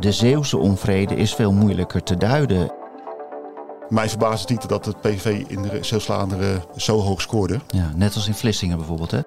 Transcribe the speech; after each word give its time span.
De 0.00 0.12
Zeeuwse 0.12 0.56
onvrede 0.56 1.14
is 1.14 1.34
veel 1.34 1.52
moeilijker 1.52 2.02
te 2.02 2.16
duiden. 2.16 2.72
Mij 3.88 4.08
verbaast 4.08 4.40
het 4.40 4.50
niet 4.50 4.68
dat 4.68 4.84
het 4.84 5.00
PV 5.00 5.44
in 5.46 5.62
de 5.62 5.78
Zeeuws-Vlaanderen 5.80 6.62
zo 6.76 6.98
hoog 7.00 7.20
scoorde. 7.20 7.60
Ja, 7.66 7.90
net 7.94 8.14
als 8.14 8.26
in 8.26 8.34
Vlissingen 8.34 8.76
bijvoorbeeld. 8.76 9.10
Hè? 9.10 9.20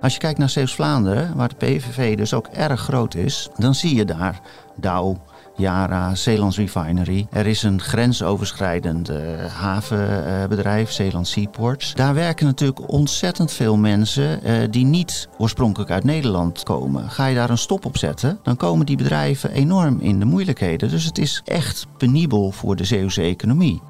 Als 0.00 0.12
je 0.12 0.18
kijkt 0.18 0.38
naar 0.38 0.48
Zeeuws-Vlaanderen, 0.48 1.36
waar 1.36 1.48
de 1.48 1.54
PVV 1.54 2.16
dus 2.16 2.34
ook 2.34 2.46
erg 2.46 2.80
groot 2.80 3.14
is, 3.14 3.48
dan 3.56 3.74
zie 3.74 3.94
je 3.94 4.04
daar 4.04 4.40
Douw, 4.76 5.16
Yara, 5.56 6.14
Zeelands 6.14 6.56
Refinery. 6.56 7.26
Er 7.30 7.46
is 7.46 7.62
een 7.62 7.80
grensoverschrijdend 7.80 9.10
uh, 9.10 9.16
havenbedrijf, 9.44 10.90
Zeeland 10.90 11.28
Seaports. 11.28 11.94
Daar 11.94 12.14
werken 12.14 12.46
natuurlijk 12.46 12.92
ontzettend 12.92 13.52
veel 13.52 13.76
mensen 13.76 14.40
uh, 14.44 14.56
die 14.70 14.84
niet 14.84 15.28
oorspronkelijk 15.38 15.90
uit 15.90 16.04
Nederland 16.04 16.62
komen. 16.62 17.10
Ga 17.10 17.26
je 17.26 17.34
daar 17.34 17.50
een 17.50 17.58
stop 17.58 17.84
op 17.84 17.96
zetten, 17.96 18.38
dan 18.42 18.56
komen 18.56 18.86
die 18.86 18.96
bedrijven 18.96 19.50
enorm 19.50 20.00
in 20.00 20.18
de 20.18 20.24
moeilijkheden. 20.24 20.88
Dus 20.88 21.04
het 21.04 21.18
is 21.18 21.42
echt 21.44 21.86
penibel 21.98 22.50
voor 22.50 22.76
de 22.76 22.84
Zeeuwse 22.84 23.22
economie. 23.22 23.82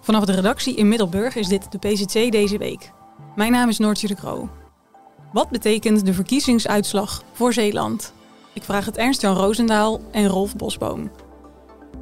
Vanaf 0.00 0.24
de 0.24 0.32
redactie 0.32 0.76
in 0.76 0.88
Middelburg 0.88 1.34
is 1.36 1.48
dit 1.48 1.72
de 1.72 1.78
PZC 1.78 2.32
deze 2.32 2.58
week. 2.58 2.92
Mijn 3.36 3.52
naam 3.52 3.68
is 3.68 3.78
Noortje 3.78 4.06
de 4.06 4.14
Kroo. 4.14 4.48
Wat 5.32 5.50
betekent 5.50 6.06
de 6.06 6.14
verkiezingsuitslag 6.14 7.22
voor 7.32 7.52
Zeeland? 7.52 8.12
Ik 8.52 8.62
vraag 8.62 8.84
het 8.84 8.96
Ernst-Jan 8.96 9.36
Roosendaal 9.36 10.00
en 10.10 10.26
Rolf 10.26 10.56
Bosboom. 10.56 11.10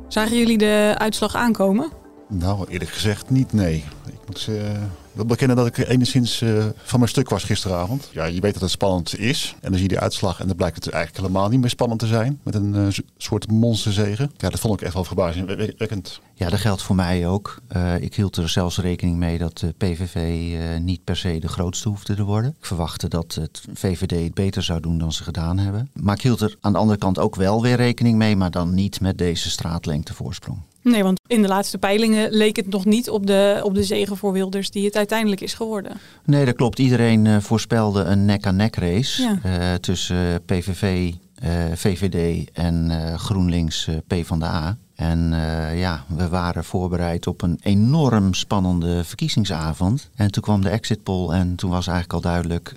Zagen 0.08 0.38
jullie 0.38 0.58
de 0.58 0.94
uitslag 0.98 1.34
aankomen? 1.34 1.90
Nou, 2.28 2.66
eerlijk 2.68 2.90
gezegd 2.90 3.30
niet, 3.30 3.52
nee. 3.52 3.84
Ik 4.06 4.18
moet 4.26 4.46
uh, 4.50 4.82
wel 5.18 5.26
bekennen 5.26 5.56
dat 5.56 5.66
ik 5.66 5.88
enigszins 5.88 6.40
uh, 6.40 6.66
van 6.76 6.98
mijn 6.98 7.10
stuk 7.10 7.28
was 7.28 7.44
gisteravond. 7.44 8.08
Ja, 8.12 8.24
je 8.24 8.40
weet 8.40 8.52
dat 8.52 8.62
het 8.62 8.70
spannend 8.70 9.18
is. 9.18 9.54
En 9.54 9.70
dan 9.70 9.72
zie 9.72 9.82
je 9.82 9.88
die 9.88 9.98
uitslag 9.98 10.40
en 10.40 10.46
dan 10.46 10.56
blijkt 10.56 10.84
het 10.84 10.88
eigenlijk 10.94 11.24
helemaal 11.24 11.48
niet 11.48 11.60
meer 11.60 11.70
spannend 11.70 12.00
te 12.00 12.06
zijn. 12.06 12.40
Met 12.42 12.54
een 12.54 12.74
uh, 12.74 12.86
soort 13.16 13.50
monsterzegen. 13.50 14.30
Ja, 14.36 14.48
dat 14.48 14.60
vond 14.60 14.74
ik 14.74 14.86
echt 14.86 14.94
wel 14.94 15.04
verbazingwekkend. 15.04 16.20
Ja, 16.34 16.48
dat 16.48 16.58
geldt 16.58 16.82
voor 16.82 16.96
mij 16.96 17.28
ook. 17.28 17.60
Uh, 17.76 18.00
ik 18.00 18.14
hield 18.14 18.36
er 18.36 18.48
zelfs 18.48 18.78
rekening 18.78 19.16
mee 19.16 19.38
dat 19.38 19.58
de 19.58 19.74
PVV 19.76 20.56
niet 20.80 21.04
per 21.04 21.16
se 21.16 21.38
de 21.38 21.48
grootste 21.48 21.88
hoefde 21.88 22.14
te 22.14 22.24
worden. 22.24 22.54
Ik 22.58 22.66
verwachtte 22.66 23.08
dat 23.08 23.34
het 23.34 23.62
VVD 23.72 24.24
het 24.24 24.34
beter 24.34 24.62
zou 24.62 24.80
doen 24.80 24.98
dan 24.98 25.12
ze 25.12 25.22
gedaan 25.22 25.58
hebben. 25.58 25.90
Maar 25.92 26.14
ik 26.14 26.22
hield 26.22 26.40
er 26.40 26.56
aan 26.60 26.72
de 26.72 26.78
andere 26.78 26.98
kant 26.98 27.18
ook 27.18 27.34
wel 27.34 27.62
weer 27.62 27.76
rekening 27.76 28.16
mee, 28.18 28.36
maar 28.36 28.50
dan 28.50 28.74
niet 28.74 29.00
met 29.00 29.18
deze 29.18 29.50
straatlengte 29.50 30.14
voorsprong. 30.14 30.58
Nee, 30.90 31.02
want 31.02 31.20
in 31.26 31.42
de 31.42 31.48
laatste 31.48 31.78
peilingen 31.78 32.30
leek 32.30 32.56
het 32.56 32.68
nog 32.68 32.84
niet 32.84 33.10
op 33.10 33.26
de, 33.26 33.60
op 33.62 33.74
de 33.74 33.82
zegen 33.82 34.16
voor 34.16 34.32
Wilders 34.32 34.70
die 34.70 34.84
het 34.84 34.96
uiteindelijk 34.96 35.40
is 35.40 35.54
geworden. 35.54 35.92
Nee, 36.24 36.44
dat 36.44 36.54
klopt. 36.54 36.78
Iedereen 36.78 37.24
uh, 37.24 37.36
voorspelde 37.40 38.02
een 38.02 38.24
nek-aan-nek 38.24 38.76
race 38.76 39.22
ja. 39.22 39.38
uh, 39.44 39.74
tussen 39.74 40.44
PVV, 40.44 41.12
uh, 41.44 41.50
VVD 41.74 42.50
en 42.52 42.90
GroenLinks 43.18 43.88
PvdA. 44.06 44.76
En 44.94 45.34
ja, 45.74 46.04
we 46.08 46.28
waren 46.28 46.64
voorbereid 46.64 47.26
op 47.26 47.42
een 47.42 47.58
enorm 47.62 48.34
spannende 48.34 49.04
verkiezingsavond. 49.04 50.10
En 50.14 50.30
toen 50.30 50.42
kwam 50.42 50.62
de 50.62 50.68
exit 50.68 51.02
poll 51.02 51.30
en 51.30 51.54
toen 51.54 51.70
was 51.70 51.86
eigenlijk 51.86 52.12
al 52.12 52.30
duidelijk, 52.30 52.76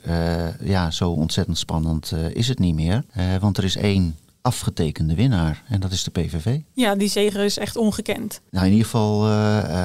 ja, 0.64 0.92
zo 0.92 1.10
ontzettend 1.10 1.58
spannend 1.58 2.14
is 2.34 2.48
het 2.48 2.60
niet 2.60 2.76
meer. 2.76 3.04
want 3.40 3.58
er 3.58 3.64
is 3.64 3.76
één 3.76 4.16
afgetekende 4.42 5.16
winnaar. 5.16 5.64
En 5.68 5.80
dat 5.80 5.92
is 5.92 6.04
de 6.04 6.12
PVV. 6.12 6.60
Ja, 6.74 6.96
die 6.96 7.10
zege 7.10 7.44
is 7.44 7.58
echt 7.58 7.76
ongekend. 7.76 8.42
Nou, 8.50 8.66
in 8.66 8.72
ieder 8.72 8.86
geval 8.86 9.28
uh, 9.28 9.32
uh, 9.32 9.84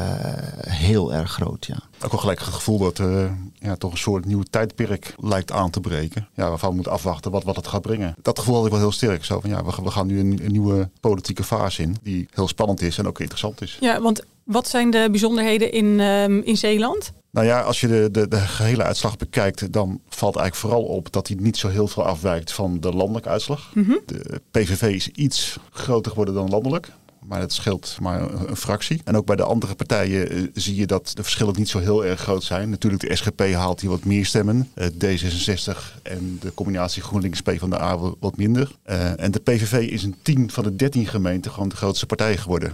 heel 0.68 1.14
erg 1.14 1.30
groot, 1.30 1.66
ja. 1.66 1.78
Ook 2.04 2.12
al 2.12 2.18
gelijk 2.18 2.38
het 2.38 2.48
gevoel 2.48 2.78
dat 2.78 2.98
uh, 2.98 3.30
ja, 3.54 3.76
toch 3.76 3.92
een 3.92 3.98
soort 3.98 4.24
nieuw 4.24 4.42
tijdperk 4.50 5.14
lijkt 5.16 5.52
aan 5.52 5.70
te 5.70 5.80
breken. 5.80 6.28
Ja, 6.34 6.48
waarvan 6.48 6.68
we 6.68 6.74
moeten 6.74 6.92
afwachten 6.92 7.30
wat, 7.30 7.44
wat 7.44 7.56
het 7.56 7.66
gaat 7.66 7.82
brengen. 7.82 8.14
Dat 8.22 8.38
gevoel 8.38 8.54
had 8.54 8.64
ik 8.64 8.70
wel 8.70 8.80
heel 8.80 8.92
sterk. 8.92 9.24
Zo 9.24 9.40
van 9.40 9.50
ja, 9.50 9.64
we, 9.64 9.82
we 9.82 9.90
gaan 9.90 10.06
nu 10.06 10.18
een, 10.18 10.40
een 10.44 10.52
nieuwe 10.52 10.90
politieke 11.00 11.44
fase 11.44 11.82
in. 11.82 11.96
Die 12.02 12.28
heel 12.30 12.48
spannend 12.48 12.82
is 12.82 12.98
en 12.98 13.06
ook 13.06 13.20
interessant 13.20 13.62
is. 13.62 13.76
Ja, 13.80 14.00
want 14.00 14.22
wat 14.44 14.68
zijn 14.68 14.90
de 14.90 15.08
bijzonderheden 15.10 15.72
in, 15.72 16.00
um, 16.00 16.42
in 16.42 16.56
Zeeland? 16.56 17.12
Nou 17.36 17.48
ja, 17.48 17.60
als 17.60 17.80
je 17.80 17.86
de, 17.86 18.08
de, 18.10 18.28
de 18.28 18.38
gehele 18.38 18.82
uitslag 18.82 19.16
bekijkt, 19.16 19.72
dan 19.72 20.00
valt 20.08 20.36
eigenlijk 20.36 20.66
vooral 20.66 20.96
op 20.96 21.12
dat 21.12 21.28
hij 21.28 21.36
niet 21.40 21.56
zo 21.56 21.68
heel 21.68 21.88
veel 21.88 22.04
afwijkt 22.04 22.52
van 22.52 22.80
de 22.80 22.92
landelijke 22.92 23.28
uitslag. 23.28 23.70
Mm 23.74 23.84
-hmm. 23.84 24.00
De 24.06 24.40
PVV 24.50 24.82
is 24.82 25.08
iets 25.08 25.58
groter 25.70 26.10
geworden 26.10 26.34
dan 26.34 26.48
landelijk. 26.48 26.92
Maar 27.26 27.40
dat 27.40 27.52
scheelt 27.52 27.96
maar 28.00 28.48
een 28.48 28.56
fractie. 28.56 29.00
En 29.04 29.16
ook 29.16 29.26
bij 29.26 29.36
de 29.36 29.42
andere 29.42 29.74
partijen 29.74 30.36
uh, 30.36 30.48
zie 30.54 30.74
je 30.74 30.86
dat 30.86 31.10
de 31.14 31.22
verschillen 31.22 31.54
niet 31.56 31.68
zo 31.68 31.78
heel 31.78 32.04
erg 32.04 32.20
groot 32.20 32.44
zijn. 32.44 32.70
Natuurlijk, 32.70 33.02
de 33.02 33.16
SGP 33.16 33.40
haalt 33.52 33.80
hier 33.80 33.90
wat 33.90 34.04
meer 34.04 34.26
stemmen. 34.26 34.70
Uh, 34.74 34.86
D66 34.86 36.02
en 36.02 36.38
de 36.40 36.54
combinatie 36.54 37.02
GroenLinks 37.02 37.40
P 37.40 37.52
van 37.58 37.70
de 37.70 37.80
A 37.80 37.98
wat 38.20 38.36
minder. 38.36 38.76
Uh, 38.86 39.20
en 39.20 39.30
de 39.30 39.40
PVV 39.40 39.72
is 39.72 40.02
een 40.02 40.16
10 40.22 40.50
van 40.50 40.64
de 40.64 40.76
13 40.76 41.06
gemeenten 41.06 41.50
gewoon 41.50 41.68
de 41.68 41.76
grootste 41.76 42.06
partij 42.06 42.36
geworden. 42.36 42.72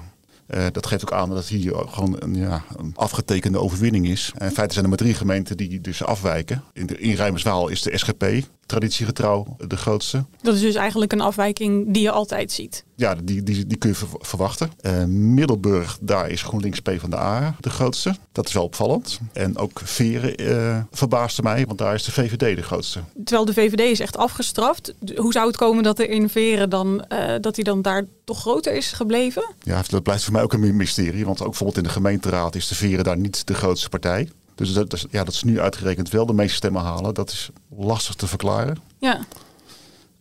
Uh, 0.55 0.67
dat 0.73 0.87
geeft 0.87 1.03
ook 1.03 1.13
aan 1.13 1.29
dat 1.29 1.49
hier 1.49 1.75
gewoon 1.75 2.17
een, 2.19 2.35
ja, 2.35 2.65
een 2.77 2.93
afgetekende 2.97 3.59
overwinning 3.59 4.09
is. 4.09 4.33
En 4.37 4.47
in 4.47 4.53
feite 4.53 4.73
zijn 4.73 4.85
er 4.85 4.91
maar 4.91 5.01
drie 5.01 5.15
gemeenten 5.15 5.57
die 5.57 5.81
dus 5.81 6.05
afwijken. 6.05 6.65
In, 6.73 7.01
in 7.01 7.15
Rijmerswaal 7.15 7.69
is 7.69 7.83
de 7.83 7.99
SGP 7.99 8.25
traditiegetrouw 8.73 9.57
de 9.69 9.77
grootste. 9.77 10.25
Dat 10.43 10.55
is 10.55 10.61
dus 10.61 10.75
eigenlijk 10.75 11.13
een 11.13 11.21
afwijking 11.21 11.85
die 11.93 12.03
je 12.03 12.11
altijd 12.11 12.53
ziet. 12.53 12.85
Ja, 12.95 13.15
die, 13.15 13.43
die, 13.43 13.67
die 13.67 13.79
kun 13.79 13.91
je 13.91 13.97
verwachten. 14.21 14.71
Uh, 14.81 15.05
Middelburg, 15.05 15.99
daar 16.01 16.31
is 16.31 16.43
GroenLinks 16.43 16.81
P 16.81 16.91
van 16.99 17.11
de 17.11 17.17
A 17.17 17.57
de 17.61 17.71
grootste. 17.71 18.15
Dat 18.33 18.47
is 18.47 18.53
wel 18.53 18.63
opvallend. 18.63 19.21
En 19.33 19.57
ook 19.57 19.81
Veren 19.85 20.43
uh, 20.43 20.79
verbaasde 20.91 21.43
mij, 21.43 21.67
want 21.67 21.79
daar 21.79 21.95
is 21.95 22.05
de 22.05 22.13
VVD 22.13 22.57
de 22.57 22.63
grootste. 22.63 23.01
Terwijl 23.25 23.45
de 23.45 23.53
VVD 23.53 23.81
is 23.81 24.01
echt 24.01 24.17
afgestraft. 24.17 24.95
Hoe 25.17 25.33
zou 25.33 25.47
het 25.47 25.57
komen 25.57 25.83
dat 25.83 25.99
er 25.99 26.09
in 26.09 26.29
Veren 26.29 26.71
dan, 26.71 27.05
uh, 27.09 27.35
dat 27.41 27.55
hij 27.55 27.65
dan 27.65 27.83
daar 27.83 28.05
toch 28.25 28.41
groter 28.41 28.75
is 28.75 28.93
gebleven? 28.93 29.55
Ja, 29.63 29.83
dat 29.89 30.03
blijft 30.03 30.25
voor 30.25 30.33
mij 30.33 30.43
ook 30.43 30.53
een 30.53 30.77
mysterie. 30.77 31.25
Want 31.25 31.41
ook 31.41 31.47
bijvoorbeeld 31.47 31.79
in 31.79 31.85
de 31.85 31.89
gemeenteraad 31.89 32.55
is 32.55 32.69
de 32.69 32.75
Veren 32.75 33.05
daar 33.05 33.19
niet 33.19 33.47
de 33.47 33.55
grootste 33.55 33.89
partij. 33.89 34.29
Dus 34.55 34.73
dat, 34.73 34.91
dat, 34.91 35.07
ja, 35.11 35.25
dat 35.25 35.35
ze 35.35 35.47
nu 35.47 35.61
uitgerekend 35.61 36.11
wel 36.11 36.27
de 36.27 36.33
meeste 36.33 36.57
stemmen 36.57 36.83
halen, 36.83 37.15
dat 37.15 37.31
is 37.31 37.51
lastig 37.77 38.15
te 38.15 38.27
verklaren. 38.27 38.77
Ja. 38.99 39.21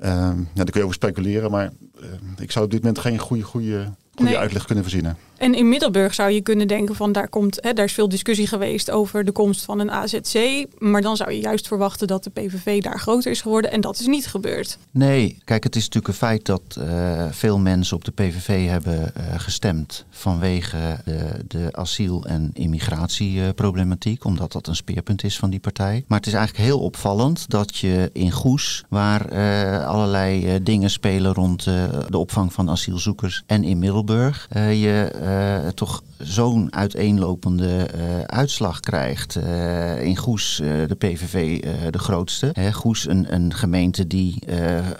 Um, 0.04 0.40
ja, 0.54 0.64
daar 0.64 0.66
kun 0.66 0.80
je 0.80 0.84
over 0.84 0.94
speculeren, 0.94 1.52
maar 1.52 1.72
uh, 2.00 2.06
ik 2.38 2.52
zou 2.52 2.66
op 2.66 2.72
dit 2.72 2.80
moment 2.82 3.00
geen 3.00 3.18
goede, 3.18 3.44
goede, 3.44 3.92
goede 4.16 4.32
nee. 4.32 4.40
uitleg 4.40 4.66
kunnen 4.66 4.84
verzinnen. 4.84 5.18
En 5.42 5.56
in 5.56 5.70
Middelburg 5.70 6.14
zou 6.14 6.32
je 6.32 6.42
kunnen 6.42 6.68
denken 6.68 6.96
van 6.96 7.12
daar 7.12 7.30
komt, 7.30 7.58
hè, 7.62 7.74
daar 7.74 7.86
is 7.86 7.94
veel 7.94 8.10
discussie 8.10 8.48
geweest 8.48 8.92
over 8.92 9.24
de 9.24 9.32
komst 9.32 9.66
van 9.66 9.80
een 9.80 9.92
AZC. 9.92 10.66
Maar 10.78 11.02
dan 11.02 11.18
zou 11.18 11.32
je 11.32 11.40
juist 11.40 11.68
verwachten 11.68 12.08
dat 12.08 12.24
de 12.24 12.30
PVV 12.30 12.82
daar 12.82 13.00
groter 13.00 13.32
is 13.32 13.42
geworden. 13.42 13.72
En 13.72 13.82
dat 13.82 14.00
is 14.00 14.08
niet 14.08 14.28
gebeurd. 14.28 14.78
Nee, 14.92 15.38
kijk, 15.44 15.64
het 15.64 15.76
is 15.76 15.82
natuurlijk 15.82 16.08
een 16.08 16.28
feit 16.28 16.46
dat 16.46 16.62
uh, 16.80 17.26
veel 17.32 17.60
mensen 17.60 17.96
op 17.96 18.06
de 18.06 18.12
PVV 18.12 18.68
hebben 18.68 19.14
uh, 19.18 19.24
gestemd 19.38 20.06
vanwege 20.10 20.78
de, 21.06 21.44
de 21.48 21.68
asiel- 21.72 22.26
en 22.26 22.50
immigratieproblematiek. 22.54 24.26
Omdat 24.26 24.52
dat 24.52 24.68
een 24.68 24.76
speerpunt 24.76 25.24
is 25.24 25.38
van 25.38 25.50
die 25.50 25.60
partij. 25.60 26.04
Maar 26.08 26.18
het 26.18 26.28
is 26.28 26.34
eigenlijk 26.34 26.66
heel 26.66 26.80
opvallend 26.80 27.50
dat 27.50 27.78
je 27.78 28.10
in 28.14 28.32
Goes, 28.32 28.84
waar 28.90 29.34
uh, 29.34 29.88
allerlei 29.88 30.64
dingen 30.64 30.90
spelen 30.90 31.34
rond 31.34 31.64
de 32.10 32.18
opvang 32.18 32.54
van 32.54 32.70
asielzoekers. 32.70 33.44
En 33.46 33.64
in 33.64 33.80
Middelburg, 33.80 34.48
je 34.54 35.30
uh, 35.32 35.68
toch 35.68 36.04
zo'n 36.18 36.76
uiteenlopende 36.76 37.88
uh, 37.96 38.22
uitslag 38.22 38.80
krijgt. 38.80 39.38
Uh, 39.38 40.04
in 40.04 40.18
Goes 40.18 40.56
de 40.88 40.96
PVV 40.98 41.62
de 41.92 42.00
grootste. 42.00 42.50
Hè, 42.54 42.74
Goes 42.74 43.08
een, 43.08 43.34
een 43.34 43.54
gemeente 43.54 44.08
die 44.08 44.44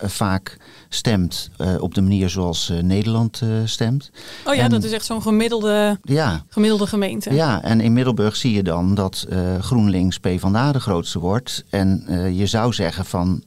vaak 0.02 0.58
stemt 0.90 1.50
op 1.80 1.96
de 1.96 2.02
manier 2.02 2.30
zoals 2.30 2.72
Nederland 2.82 3.42
stemt. 3.66 4.12
Oh 4.46 4.56
ja, 4.56 4.64
en, 4.64 4.70
dat 4.70 4.84
is 4.84 4.92
echt 4.92 5.06
zo'n 5.06 5.22
gemiddelde, 5.22 6.00
ja, 6.04 6.44
gemiddelde 6.50 6.88
gemeente. 6.88 7.34
Ja, 7.34 7.64
en 7.64 7.82
in 7.82 7.94
Middelburg 7.94 8.36
zie 8.36 8.54
je 8.54 8.64
dan 8.64 8.96
dat 8.96 9.28
GroenLinks 9.60 10.20
PvdA 10.20 10.72
de 10.72 10.80
grootste 10.80 11.20
wordt. 11.20 11.66
En 11.70 12.06
je 12.34 12.46
zou 12.46 12.74
zeggen 12.74 13.06
van, 13.06 13.44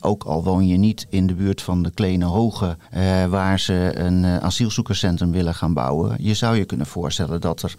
ook 0.00 0.24
al 0.24 0.44
woon 0.44 0.66
je 0.66 0.76
niet 0.76 1.06
in 1.10 1.26
de 1.26 1.34
buurt 1.34 1.62
van 1.62 1.82
de 1.82 1.90
Kleine 1.90 2.24
Hoge... 2.24 2.76
waar 3.28 3.60
ze 3.60 3.90
een 3.94 4.24
asielzoekerscentrum 4.24 5.32
willen 5.32 5.54
gaan 5.54 5.74
bouwen 5.74 6.16
je 6.28 6.34
zou 6.34 6.56
je 6.56 6.64
kunnen 6.64 6.86
voorstellen 6.86 7.40
dat 7.40 7.62
er 7.62 7.74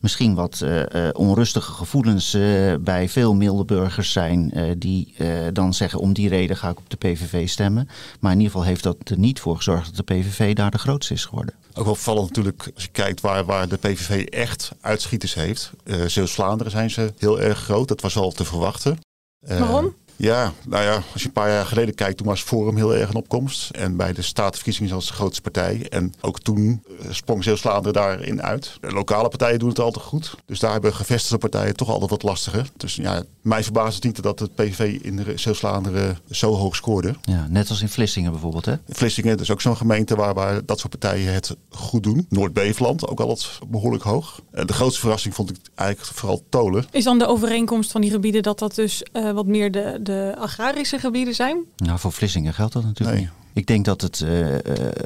misschien 0.00 0.34
wat 0.34 0.60
uh, 0.62 1.08
onrustige 1.12 1.72
gevoelens 1.72 2.36
bij 2.80 3.08
veel 3.08 3.34
Mildenburgers 3.34 4.12
zijn 4.12 4.52
die 4.78 5.14
dan 5.52 5.74
zeggen 5.74 5.98
om 5.98 6.12
die 6.12 6.28
reden 6.28 6.56
ga 6.56 6.68
ik 6.68 6.78
op 6.78 6.90
de 6.90 6.96
PVV 6.96 7.48
stemmen. 7.48 7.88
Maar 8.20 8.32
in 8.32 8.38
ieder 8.38 8.52
geval 8.52 8.68
heeft 8.68 8.82
dat 8.82 8.96
er 9.04 9.18
niet 9.18 9.40
voor 9.40 9.56
gezorgd 9.56 9.96
dat 9.96 10.06
de 10.06 10.14
PVV 10.14 10.54
daar 10.54 10.70
de 10.70 10.78
grootste 10.78 11.14
is 11.14 11.24
geworden. 11.24 11.54
Ook 11.74 11.84
wel 11.84 11.94
vallend 11.94 12.26
natuurlijk 12.26 12.70
als 12.74 12.84
je 12.84 12.90
kijkt 12.90 13.20
waar, 13.20 13.44
waar 13.44 13.68
de 13.68 13.76
PVV 13.76 14.24
echt 14.24 14.70
uitschieters 14.80 15.34
heeft. 15.34 15.70
Uh, 15.84 16.06
Zeeuws-Vlaanderen 16.06 16.72
zijn 16.72 16.90
ze 16.90 17.12
heel 17.18 17.40
erg 17.40 17.58
groot. 17.58 17.88
Dat 17.88 18.00
was 18.00 18.16
al 18.16 18.32
te 18.32 18.44
verwachten. 18.44 18.98
Waarom? 19.40 19.94
Ja, 20.20 20.52
nou 20.66 20.84
ja, 20.84 21.02
als 21.12 21.22
je 21.22 21.26
een 21.26 21.32
paar 21.32 21.50
jaar 21.50 21.66
geleden 21.66 21.94
kijkt, 21.94 22.16
toen 22.16 22.26
was 22.26 22.42
Forum 22.42 22.76
heel 22.76 22.94
erg 22.94 23.10
in 23.10 23.16
opkomst. 23.16 23.70
En 23.70 23.96
bij 23.96 24.12
de 24.12 24.22
statenverkiezingen 24.22 24.94
was 24.94 25.06
de 25.06 25.12
grootste 25.12 25.42
partij. 25.42 25.86
En 25.88 26.14
ook 26.20 26.40
toen 26.40 26.82
eh, 26.88 27.06
sprong 27.10 27.44
Zeeuws-Vlaanderen 27.44 27.92
daarin 27.92 28.42
uit. 28.42 28.76
De 28.80 28.92
lokale 28.92 29.28
partijen 29.28 29.58
doen 29.58 29.68
het 29.68 29.78
altijd 29.78 30.04
goed. 30.04 30.34
Dus 30.46 30.58
daar 30.58 30.72
hebben 30.72 30.94
gevestigde 30.94 31.38
partijen 31.38 31.76
toch 31.76 31.88
altijd 31.88 32.10
wat 32.10 32.22
lastiger. 32.22 32.70
Dus 32.76 32.94
ja, 32.94 33.22
mij 33.40 33.62
verbaast 33.62 33.94
het 33.94 34.04
niet 34.04 34.22
dat 34.22 34.38
het 34.38 34.54
PVV 34.54 34.98
in 35.02 35.24
Zeeuws-Vlaanderen 35.34 36.18
zo 36.30 36.54
hoog 36.54 36.76
scoorde. 36.76 37.14
Ja, 37.22 37.46
net 37.48 37.68
als 37.68 37.82
in 37.82 37.88
Vlissingen 37.88 38.32
bijvoorbeeld 38.32 38.64
hè? 38.64 38.74
Vlissingen, 38.88 39.38
is 39.38 39.50
ook 39.50 39.60
zo'n 39.60 39.76
gemeente 39.76 40.16
waar, 40.16 40.34
waar 40.34 40.64
dat 40.64 40.78
soort 40.78 40.98
partijen 40.98 41.32
het 41.32 41.56
goed 41.68 42.02
doen. 42.02 42.26
Noord-Beveland, 42.28 43.08
ook 43.08 43.20
altijd 43.20 43.58
behoorlijk 43.68 44.02
hoog. 44.02 44.40
En 44.50 44.66
de 44.66 44.72
grootste 44.72 45.00
verrassing 45.00 45.34
vond 45.34 45.50
ik 45.50 45.56
eigenlijk 45.74 46.10
vooral 46.18 46.42
Tolen. 46.48 46.84
Is 46.90 47.04
dan 47.04 47.18
de 47.18 47.26
overeenkomst 47.26 47.90
van 47.90 48.00
die 48.00 48.10
gebieden 48.10 48.42
dat 48.42 48.58
dat 48.58 48.74
dus 48.74 49.02
uh, 49.12 49.32
wat 49.32 49.46
meer 49.46 49.72
de 49.72 49.98
de 50.09 50.09
agrarische 50.38 50.98
gebieden 50.98 51.34
zijn? 51.34 51.64
Nou, 51.76 51.98
voor 51.98 52.12
Vlissingen 52.12 52.54
geldt 52.54 52.72
dat 52.72 52.84
natuurlijk 52.84 53.18
niet. 53.18 53.28
Ik 53.52 53.66
denk 53.66 53.84
dat 53.84 54.00
het 54.00 54.20
uh, 54.20 54.52
uh, 54.52 54.58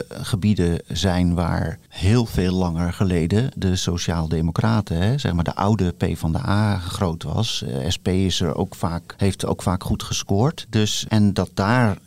gebieden 0.09 0.81
zijn 0.87 1.35
waar 1.35 1.79
heel 1.89 2.27
veel 2.27 2.53
langer 2.53 2.93
geleden 2.93 3.51
de 3.57 3.77
Sociaaldemocraten, 3.77 5.21
zeg 5.21 5.33
maar 5.33 5.45
de 5.45 5.55
oude 5.55 5.91
P 5.91 6.07
van 6.13 6.33
de 6.33 6.39
A 6.39 6.79
groot 6.79 7.23
was. 7.23 7.65
Uh, 7.67 7.89
SP 7.95 8.09
is 8.09 8.41
er 8.41 8.55
ook 8.55 8.75
vaak, 8.75 9.15
heeft 9.17 9.47
ook 9.47 9.63
vaak 9.63 9.83
goed 9.83 10.03
gescoord. 10.03 10.67
Dus, 10.69 11.07
en 11.09 11.33
dat 11.33 11.51
daar 11.55 11.99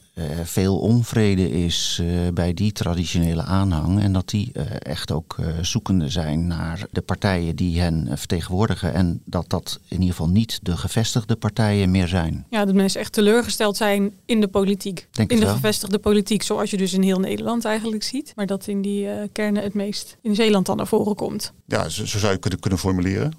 veel 0.43 0.77
onvrede 0.77 1.51
is 1.51 1.99
uh, 2.01 2.07
bij 2.33 2.53
die 2.53 2.71
traditionele 2.71 3.43
aanhang. 3.43 4.01
En 4.01 4.13
dat 4.13 4.29
die 4.29 4.51
uh, 4.53 4.63
echt 4.79 5.11
ook 5.11 5.35
zoekende 5.61 6.09
zijn 6.09 6.47
naar 6.47 6.85
de 6.91 7.01
partijen 7.01 7.55
die 7.55 7.79
hen 7.79 8.07
vertegenwoordigen. 8.17 8.93
En 8.93 9.21
dat 9.25 9.49
dat 9.49 9.79
in 9.87 9.99
ieder 9.99 10.15
geval 10.15 10.29
niet 10.29 10.59
de 10.61 10.77
gevestigde 10.77 11.35
partijen 11.35 11.91
meer 11.91 12.07
zijn. 12.07 12.45
Ja, 12.49 12.65
dat 12.65 12.75
mensen 12.75 12.99
echt 12.99 13.13
teleurgesteld 13.13 13.77
zijn 13.77 14.11
in 14.25 14.41
de 14.41 14.47
politiek. 14.47 15.07
Denk 15.11 15.31
in 15.31 15.39
de 15.39 15.45
wel. 15.45 15.53
gevestigde 15.53 15.99
politiek, 15.99 16.43
zoals 16.43 16.69
je 16.69 16.77
dus 16.77 16.93
in 16.93 17.01
heel 17.01 17.19
Nederland 17.19 17.65
eigenlijk 17.65 18.03
ziet. 18.03 18.33
Maar 18.35 18.45
dat 18.45 18.67
in 18.67 18.81
die 18.81 19.07
kernen 19.31 19.63
het 19.63 19.73
meest 19.73 20.17
in 20.21 20.35
Zeeland 20.35 20.65
dan 20.65 20.77
naar 20.77 20.87
voren 20.87 21.15
komt. 21.15 21.53
Ja, 21.65 21.89
zo, 21.89 22.05
zo 22.05 22.19
zou 22.19 22.33
je 22.33 22.39
kunnen, 22.39 22.59
kunnen 22.59 22.79
formuleren. 22.79 23.33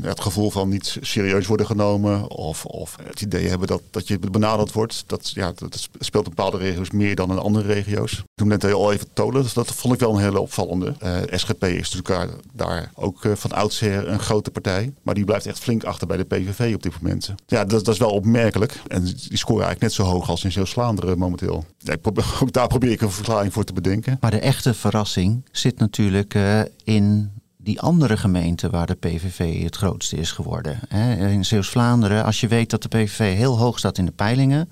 het 0.00 0.20
gevoel 0.20 0.50
van 0.50 0.68
niet 0.68 0.96
serieus 1.00 1.46
worden 1.46 1.66
genomen. 1.66 2.30
Of, 2.30 2.64
of 2.64 2.96
het 3.02 3.20
idee 3.20 3.48
hebben 3.48 3.68
dat, 3.68 3.82
dat 3.90 4.08
je 4.08 4.18
benaderd 4.18 4.72
wordt. 4.72 5.04
Dat, 5.06 5.30
ja, 5.34 5.52
dat 5.56 5.88
speelt 6.16 6.38
in 6.38 6.42
bepaalde 6.42 6.70
regio's 6.70 6.90
meer 6.90 7.14
dan 7.14 7.30
in 7.30 7.38
andere 7.38 7.72
regio's. 7.72 8.22
Noemde 8.34 8.56
net 8.56 8.72
al 8.72 8.92
even 8.92 9.06
Tolen, 9.12 9.42
dus 9.42 9.52
dat 9.52 9.74
vond 9.74 9.94
ik 9.94 10.00
wel 10.00 10.14
een 10.14 10.22
hele 10.22 10.40
opvallende. 10.40 10.94
Uh, 11.04 11.16
SGP 11.30 11.64
is 11.64 11.92
natuurlijk 11.92 12.32
daar 12.52 12.90
ook 12.94 13.24
uh, 13.24 13.32
van 13.34 13.52
oudsher 13.52 14.08
een 14.08 14.18
grote 14.18 14.50
partij. 14.50 14.92
Maar 15.02 15.14
die 15.14 15.24
blijft 15.24 15.46
echt 15.46 15.58
flink 15.58 15.84
achter 15.84 16.06
bij 16.06 16.16
de 16.16 16.24
PVV 16.24 16.74
op 16.74 16.82
dit 16.82 17.00
moment. 17.00 17.34
Ja, 17.46 17.64
dat, 17.64 17.84
dat 17.84 17.94
is 17.94 18.00
wel 18.00 18.10
opmerkelijk. 18.10 18.80
En 18.88 19.04
die 19.04 19.36
scoren 19.36 19.64
eigenlijk 19.64 19.80
net 19.80 19.92
zo 19.92 20.02
hoog 20.02 20.28
als 20.28 20.44
in 20.44 20.52
Zeeuws-Vlaanderen 20.52 21.18
momenteel. 21.18 21.64
Ik 21.84 22.00
probeer, 22.00 22.24
ook 22.42 22.52
daar 22.52 22.68
probeer 22.68 22.90
ik 22.90 23.00
een 23.00 23.10
verklaring 23.10 23.52
voor 23.52 23.64
te 23.64 23.72
bedenken. 23.72 24.16
Maar 24.20 24.30
de 24.30 24.40
echte 24.40 24.74
verrassing 24.74 25.44
zit 25.52 25.78
natuurlijk 25.78 26.34
uh, 26.34 26.60
in 26.84 27.32
die 27.66 27.80
andere 27.80 28.16
gemeenten 28.16 28.70
waar 28.70 28.86
de 28.86 28.94
PVV 28.94 29.62
het 29.62 29.76
grootste 29.76 30.16
is 30.16 30.32
geworden. 30.32 30.80
In 31.18 31.44
Zeeuws-Vlaanderen, 31.44 32.24
als 32.24 32.40
je 32.40 32.48
weet 32.48 32.70
dat 32.70 32.82
de 32.82 32.88
PVV 32.88 33.36
heel 33.36 33.58
hoog 33.58 33.78
staat 33.78 33.98
in 33.98 34.04
de 34.04 34.12
peilingen, 34.12 34.70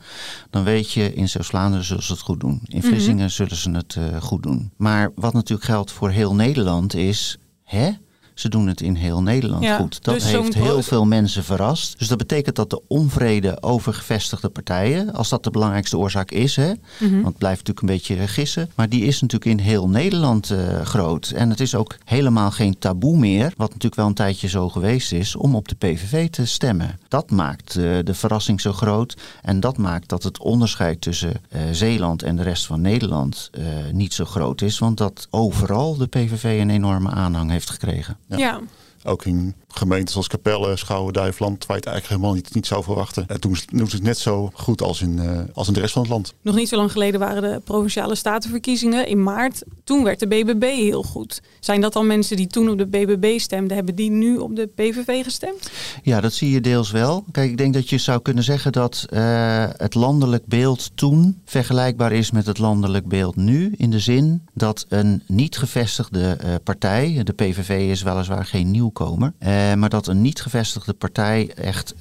dan 0.50 0.64
weet 0.64 0.92
je 0.92 1.14
in 1.14 1.28
Zeeuws-Vlaanderen 1.28 1.84
zullen 1.84 2.02
ze 2.02 2.12
het 2.12 2.20
goed 2.20 2.40
doen. 2.40 2.60
In 2.64 2.82
Vlissingen 2.82 3.14
mm 3.14 3.20
-hmm. 3.20 3.28
zullen 3.28 3.56
ze 3.56 3.70
het 3.70 3.94
uh, 3.94 4.22
goed 4.22 4.42
doen. 4.42 4.72
Maar 4.76 5.10
wat 5.14 5.32
natuurlijk 5.32 5.68
geldt 5.68 5.92
voor 5.92 6.10
heel 6.10 6.34
Nederland 6.34 6.94
is, 6.94 7.38
hè? 7.62 7.90
Ze 8.34 8.48
doen 8.48 8.66
het 8.66 8.80
in 8.80 8.94
heel 8.94 9.22
Nederland 9.22 9.62
ja, 9.62 9.76
goed. 9.76 10.04
Dat 10.04 10.14
dus 10.14 10.24
heeft 10.24 10.54
heel 10.54 10.82
veel 10.82 11.04
mensen 11.04 11.44
verrast. 11.44 11.98
Dus 11.98 12.08
dat 12.08 12.18
betekent 12.18 12.56
dat 12.56 12.70
de 12.70 12.82
onvrede 12.86 13.62
over 13.62 13.94
gevestigde 13.94 14.48
partijen, 14.48 15.12
als 15.12 15.28
dat 15.28 15.44
de 15.44 15.50
belangrijkste 15.50 15.98
oorzaak 15.98 16.30
is, 16.30 16.56
hè, 16.56 16.72
Mhm. 16.74 17.04
mm 17.04 17.10
-hmm. 17.10 17.12
want 17.12 17.26
het 17.26 17.38
blijft 17.38 17.66
natuurlijk 17.66 17.80
een 17.80 18.14
beetje 18.16 18.28
gissen, 18.28 18.70
maar 18.74 18.88
die 18.88 19.04
is 19.04 19.20
natuurlijk 19.20 19.50
in 19.50 19.64
heel 19.64 19.88
Nederland 19.88 20.50
uh, 20.50 20.80
groot. 20.80 21.30
En 21.30 21.50
het 21.50 21.60
is 21.60 21.74
ook 21.74 21.96
helemaal 22.04 22.50
geen 22.50 22.78
taboe 22.78 23.18
meer, 23.18 23.52
wat 23.56 23.68
natuurlijk 23.68 23.94
wel 23.94 24.06
een 24.06 24.14
tijdje 24.14 24.48
zo 24.48 24.68
geweest 24.68 25.12
is, 25.12 25.36
om 25.36 25.54
op 25.54 25.68
de 25.68 25.74
PVV 25.74 26.28
te 26.30 26.46
stemmen. 26.46 26.98
Dat 27.08 27.30
maakt 27.30 27.74
uh, 27.74 27.98
de 28.04 28.14
verrassing 28.14 28.60
zo 28.60 28.72
groot 28.72 29.16
en 29.42 29.60
dat 29.60 29.76
maakt 29.76 30.08
dat 30.08 30.22
het 30.22 30.38
onderscheid 30.38 31.00
tussen 31.00 31.32
uh, 31.32 31.60
Zeeland 31.72 32.22
en 32.22 32.36
de 32.36 32.42
rest 32.42 32.66
van 32.66 32.80
Nederland 32.80 33.48
eh, 33.52 33.62
niet 33.92 34.14
zo 34.14 34.24
groot 34.24 34.62
is, 34.62 34.78
want 34.78 34.98
dat 34.98 35.26
overal 35.30 35.96
de 35.96 36.06
PVV 36.06 36.60
een 36.60 36.70
enorme 36.70 37.10
aanhang 37.10 37.50
heeft 37.50 37.70
gekregen. 37.70 38.16
Ja. 38.26 38.36
ja. 38.36 38.60
Ook 39.04 39.24
in 39.24 39.54
gemeentes 39.74 40.16
als 40.16 40.28
Capelle, 40.28 40.76
Schouwen, 40.76 41.12
Duiveland, 41.12 41.66
waar 41.66 41.76
je 41.76 41.82
het 41.82 41.92
eigenlijk 41.92 42.08
helemaal 42.08 42.34
niet, 42.34 42.54
niet 42.54 42.66
zou 42.66 42.82
verwachten. 42.82 43.24
En 43.26 43.40
toen 43.40 43.56
doen 43.66 43.88
ze 43.88 43.96
het 43.96 44.04
net 44.04 44.18
zo 44.18 44.50
goed 44.52 44.82
als 44.82 45.02
in, 45.02 45.18
uh, 45.18 45.40
als 45.54 45.68
in 45.68 45.74
de 45.74 45.80
rest 45.80 45.92
van 45.92 46.02
het 46.02 46.10
land. 46.10 46.34
Nog 46.42 46.54
niet 46.54 46.68
zo 46.68 46.76
lang 46.76 46.92
geleden 46.92 47.20
waren 47.20 47.42
de 47.42 47.60
provinciale 47.64 48.14
statenverkiezingen 48.14 49.06
in 49.06 49.22
maart. 49.22 49.62
Toen 49.84 50.04
werd 50.04 50.20
de 50.20 50.26
BBB 50.26 50.62
heel 50.62 51.02
goed. 51.02 51.42
Zijn 51.60 51.80
dat 51.80 51.92
dan 51.92 52.06
mensen 52.06 52.36
die 52.36 52.46
toen 52.46 52.70
op 52.70 52.78
de 52.78 52.86
BBB 52.86 53.38
stemden, 53.38 53.76
hebben 53.76 53.94
die 53.94 54.10
nu 54.10 54.36
op 54.36 54.56
de 54.56 54.66
PVV 54.66 55.24
gestemd? 55.24 55.70
Ja, 56.02 56.20
dat 56.20 56.32
zie 56.32 56.50
je 56.50 56.60
deels 56.60 56.90
wel. 56.90 57.24
Kijk, 57.32 57.50
ik 57.50 57.56
denk 57.56 57.74
dat 57.74 57.90
je 57.90 57.98
zou 57.98 58.22
kunnen 58.22 58.44
zeggen 58.44 58.72
dat 58.72 59.06
uh, 59.10 59.64
het 59.76 59.94
landelijk 59.94 60.46
beeld 60.46 60.90
toen 60.94 61.40
vergelijkbaar 61.44 62.12
is 62.12 62.30
met 62.30 62.46
het 62.46 62.58
landelijk 62.58 63.08
beeld 63.08 63.36
nu. 63.36 63.74
In 63.76 63.90
de 63.90 63.98
zin 63.98 64.42
dat 64.54 64.86
een 64.88 65.22
niet 65.26 65.56
gevestigde 65.56 66.38
uh, 66.44 66.54
partij, 66.64 67.20
de 67.24 67.32
PVV 67.32 67.90
is 67.90 68.02
weliswaar 68.02 68.46
geen 68.46 68.70
nieuwkomer, 68.70 69.32
uh, 69.38 69.48
maar 69.76 69.88
dat 69.88 70.06
een 70.06 70.20
niet 70.20 70.40
gevestigde 70.40 70.92
partij 70.92 71.52
echt 71.54 71.94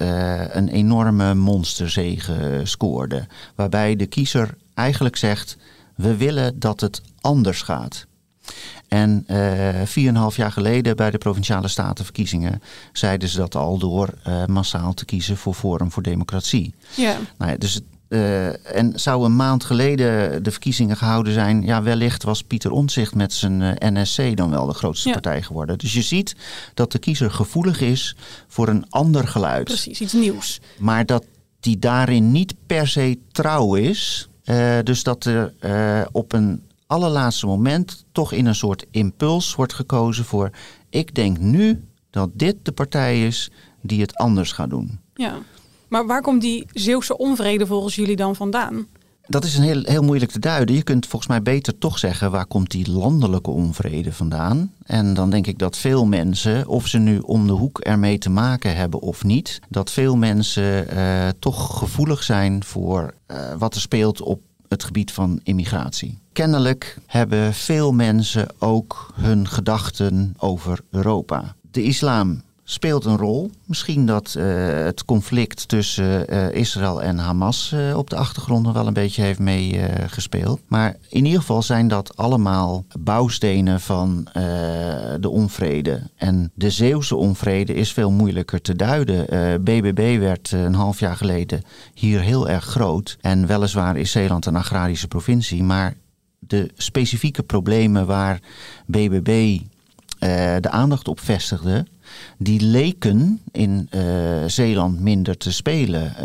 een 0.50 0.68
enorme 0.68 1.34
monsterzege 1.34 2.60
scoorde. 2.64 3.26
Waarbij 3.54 3.96
de 3.96 4.06
kiezer 4.06 4.54
eigenlijk 4.74 5.16
zegt, 5.16 5.56
we 5.96 6.16
willen 6.16 6.58
dat 6.58 6.80
het 6.80 7.02
anders 7.20 7.62
gaat. 7.62 8.06
En 8.88 9.24
en 9.86 10.08
een 10.08 10.16
half 10.16 10.36
jaar 10.36 10.52
geleden 10.52 10.96
bij 10.96 11.10
de 11.10 11.18
Provinciale 11.18 11.68
Statenverkiezingen 11.68 12.62
zeiden 12.92 13.28
ze 13.28 13.36
dat 13.38 13.54
al 13.54 13.78
door 13.78 14.08
uh, 14.26 14.44
massaal 14.46 14.94
te 14.94 15.04
kiezen 15.04 15.36
voor 15.36 15.54
Forum 15.54 15.90
voor 15.90 16.02
Democratie. 16.02 16.74
Ja. 16.96 17.16
Nou 17.38 17.50
ja, 17.50 17.56
dus 17.56 17.80
uh, 18.08 18.76
en 18.76 18.92
zou 18.94 19.24
een 19.24 19.36
maand 19.36 19.64
geleden 19.64 20.42
de 20.42 20.50
verkiezingen 20.50 20.96
gehouden 20.96 21.32
zijn, 21.32 21.62
ja, 21.62 21.82
wellicht 21.82 22.22
was 22.22 22.42
Pieter 22.42 22.70
Omtzigt 22.70 23.14
met 23.14 23.32
zijn 23.32 23.60
uh, 23.60 23.70
NSC 23.78 24.36
dan 24.36 24.50
wel 24.50 24.66
de 24.66 24.74
grootste 24.74 25.08
ja. 25.08 25.14
partij 25.14 25.42
geworden. 25.42 25.78
Dus 25.78 25.92
je 25.92 26.02
ziet 26.02 26.36
dat 26.74 26.92
de 26.92 26.98
kiezer 26.98 27.30
gevoelig 27.30 27.80
is 27.80 28.16
voor 28.48 28.68
een 28.68 28.86
ander 28.90 29.28
geluid. 29.28 29.64
Precies, 29.64 30.00
iets 30.00 30.12
nieuws. 30.12 30.60
Maar 30.78 31.06
dat 31.06 31.24
die 31.60 31.78
daarin 31.78 32.32
niet 32.32 32.54
per 32.66 32.88
se 32.88 33.18
trouw 33.32 33.74
is. 33.74 34.28
Uh, 34.44 34.78
dus 34.82 35.02
dat 35.02 35.24
er 35.24 35.52
op 36.12 36.32
een 36.32 36.62
allerlaatste 36.86 37.46
moment 37.46 38.04
toch 38.12 38.32
in 38.32 38.46
een 38.46 38.54
soort 38.54 38.86
impuls 38.90 39.54
wordt 39.54 39.72
gekozen 39.72 40.24
voor... 40.24 40.50
ik 40.90 41.14
denk 41.14 41.38
nu 41.38 41.84
dat 42.10 42.30
dit 42.32 42.56
de 42.62 42.72
partij 42.72 43.26
is 43.26 43.50
die 43.80 44.00
het 44.00 44.14
anders 44.14 44.52
gaat 44.52 44.70
doen. 44.70 45.00
Ja, 45.14 45.38
maar 45.94 46.06
waar 46.06 46.22
komt 46.22 46.40
die 46.40 46.66
Zeeuwse 46.72 47.16
onvrede 47.16 47.66
volgens 47.66 47.94
jullie 47.94 48.16
dan 48.16 48.36
vandaan? 48.36 48.86
Dat 49.26 49.44
is 49.44 49.56
een 49.56 49.62
heel, 49.62 49.82
heel 49.82 50.02
moeilijk 50.02 50.30
te 50.30 50.38
duiden. 50.38 50.74
Je 50.74 50.82
kunt 50.82 51.06
volgens 51.06 51.30
mij 51.30 51.42
beter 51.42 51.78
toch 51.78 51.98
zeggen 51.98 52.30
waar 52.30 52.46
komt 52.46 52.70
die 52.70 52.90
landelijke 52.90 53.50
onvrede 53.50 54.12
vandaan. 54.12 54.72
En 54.84 55.14
dan 55.14 55.30
denk 55.30 55.46
ik 55.46 55.58
dat 55.58 55.76
veel 55.76 56.06
mensen, 56.06 56.66
of 56.66 56.86
ze 56.86 56.98
nu 56.98 57.18
om 57.18 57.46
de 57.46 57.52
hoek 57.52 57.78
ermee 57.78 58.18
te 58.18 58.30
maken 58.30 58.76
hebben 58.76 59.00
of 59.00 59.24
niet, 59.24 59.60
dat 59.68 59.90
veel 59.90 60.16
mensen 60.16 60.94
uh, 60.94 61.28
toch 61.38 61.78
gevoelig 61.78 62.22
zijn 62.22 62.64
voor 62.64 63.14
uh, 63.26 63.36
wat 63.58 63.74
er 63.74 63.80
speelt 63.80 64.20
op 64.20 64.40
het 64.68 64.84
gebied 64.84 65.12
van 65.12 65.40
immigratie. 65.42 66.18
Kennelijk 66.32 66.98
hebben 67.06 67.54
veel 67.54 67.92
mensen 67.92 68.48
ook 68.58 69.12
hun 69.14 69.48
gedachten 69.48 70.34
over 70.38 70.80
Europa. 70.90 71.54
De 71.70 71.82
islam 71.82 72.42
speelt 72.64 73.04
een 73.04 73.16
rol. 73.16 73.50
Misschien 73.64 74.06
dat 74.06 74.34
uh, 74.38 74.44
het 74.74 75.04
conflict 75.04 75.68
tussen 75.68 76.34
uh, 76.34 76.52
Israël 76.52 77.02
en 77.02 77.18
Hamas 77.18 77.72
uh, 77.74 77.96
op 77.96 78.10
de 78.10 78.16
achtergrond 78.16 78.64
nog 78.64 78.72
wel 78.72 78.86
een 78.86 78.92
beetje 78.92 79.22
heeft 79.22 79.38
meegespeeld. 79.38 80.60
maar 80.66 80.96
in 81.08 81.24
ieder 81.24 81.40
geval 81.40 81.62
zijn 81.62 81.88
dat 81.88 82.16
allemaal 82.16 82.84
bouwstenen 82.98 83.80
van 83.80 84.28
de 85.20 85.28
onvrede. 85.28 86.02
En 86.16 86.50
de 86.54 86.70
Zeeuwse 86.70 87.16
onvrede 87.16 87.74
is 87.74 87.92
veel 87.92 88.10
moeilijker 88.10 88.60
te 88.60 88.76
duiden. 88.76 89.26
BBB 89.64 90.18
werd 90.18 90.52
een 90.52 90.74
half 90.74 91.00
jaar 91.00 91.16
geleden 91.16 91.62
hier 91.94 92.20
heel 92.20 92.48
erg 92.48 92.64
groot. 92.64 93.16
En 93.20 93.46
weliswaar 93.46 93.96
is 93.96 94.10
Zeeland 94.10 94.46
een 94.46 94.56
agrarische 94.56 95.08
provincie, 95.08 95.62
maar 95.62 95.94
de 96.38 96.70
specifieke 96.76 97.42
problemen 97.42 98.06
waar 98.06 98.40
BBB 98.86 99.58
eh, 100.18 100.54
de 100.60 100.70
aandacht 100.70 101.08
op 101.08 101.20
vestigde, 101.20 101.86
die 102.38 102.60
leken 102.60 103.40
in 103.52 103.88
uh, 103.90 104.02
Zeeland 104.46 105.00
minder 105.00 105.36
te 105.36 105.52
spelen. 105.52 106.02
Uh, 106.02 106.16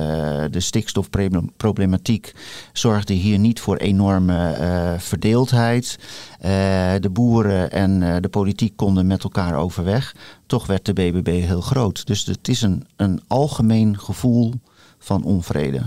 de 0.52 0.60
stikstofproblematiek 0.60 2.34
zorgde 2.74 3.14
hier 3.14 3.40
niet 3.40 3.60
voor 3.60 3.78
enorme 3.78 4.58
uh, 4.60 5.00
verdeeldheid. 5.00 5.98
de 7.02 7.10
boeren 7.12 7.72
en 7.72 8.22
de 8.22 8.30
politiek 8.30 8.76
konden 8.76 9.08
met 9.08 9.24
elkaar 9.24 9.56
overweg. 9.56 10.16
Toch 10.46 10.68
werd 10.68 10.86
de 10.86 10.94
BBB 10.94 11.42
heel 11.46 11.62
groot. 11.62 12.06
Dus 12.06 12.26
het 12.26 12.48
is 12.48 12.62
een, 12.62 12.88
een 12.96 13.22
algemeen 13.28 14.00
gevoel 14.00 14.54
van 14.98 15.24
onvrede. 15.24 15.82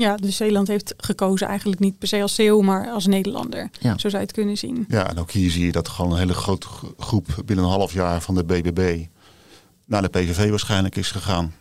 Ja, 0.00 0.16
dus 0.16 0.36
Zeeland 0.36 0.68
heeft 0.68 0.94
gekozen 0.96 1.46
eigenlijk 1.46 1.80
niet 1.80 1.98
per 1.98 2.08
se 2.08 2.22
als 2.22 2.34
Zeeuw, 2.34 2.60
maar 2.60 2.88
als 2.88 3.06
Nederlander. 3.06 3.70
Ja. 3.80 3.90
Zo 3.90 4.08
zou 4.08 4.12
je 4.12 4.18
het 4.18 4.32
kunnen 4.32 4.56
zien. 4.56 4.84
Ja, 4.88 5.08
en 5.10 5.18
ook 5.18 5.30
hier 5.30 5.50
zie 5.50 5.64
je 5.64 5.72
dat 5.72 5.88
gewoon 5.88 6.12
een 6.12 6.18
hele 6.18 6.34
grote 6.34 6.66
groep 6.98 7.26
binnen 7.44 7.64
een 7.64 7.70
half 7.70 7.92
jaar 7.92 8.20
van 8.20 8.34
de 8.34 8.44
BBB 8.44 9.06
naar 9.90 10.02
de 10.02 10.08
PVV 10.08 10.50
waarschijnlijk 10.50 10.96
is 10.96 11.10
gegaan. 11.10 11.54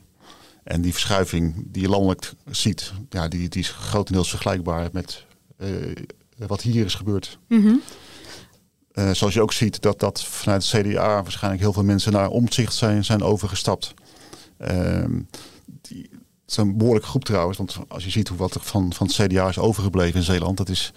En 0.63 0.81
die 0.81 0.91
verschuiving 0.91 1.67
die 1.67 1.81
je 1.81 1.89
landelijk 1.89 2.33
ziet, 2.51 2.93
ja, 3.09 3.27
die, 3.27 3.49
die 3.49 3.61
is 3.61 3.69
grotendeels 3.69 4.29
vergelijkbaar 4.29 4.89
met 4.91 5.25
uh, 5.57 5.95
wat 6.47 6.61
hier 6.61 6.85
is 6.85 6.95
gebeurd. 6.95 7.37
Mm 7.47 7.81
uh, 8.93 9.11
zoals 9.11 9.33
je 9.33 9.41
ook 9.41 9.53
ziet 9.53 9.81
dat, 9.81 9.99
dat 9.99 10.23
vanuit 10.23 10.71
het 10.71 10.81
CDA 10.81 11.23
waarschijnlijk 11.23 11.61
heel 11.61 11.73
veel 11.73 11.83
mensen 11.83 12.11
naar 12.11 12.29
omzicht 12.29 12.73
zijn, 12.73 13.05
zijn 13.05 13.23
overgestapt. 13.23 13.93
Uh, 14.59 15.05
die, 15.81 16.09
het 16.11 16.57
is 16.57 16.57
een 16.57 16.77
behoorlijke 16.77 17.07
groep 17.07 17.25
trouwens, 17.25 17.57
want 17.57 17.77
als 17.87 18.03
je 18.03 18.09
ziet 18.09 18.27
hoe 18.27 18.37
wat 18.37 18.55
er 18.55 18.61
van, 18.61 18.93
van 18.93 19.07
het 19.07 19.15
CDA 19.15 19.47
is 19.47 19.57
overgebleven 19.57 20.19
in 20.19 20.25
Zeeland, 20.25 20.57
dat 20.57 20.69
is 20.69 20.93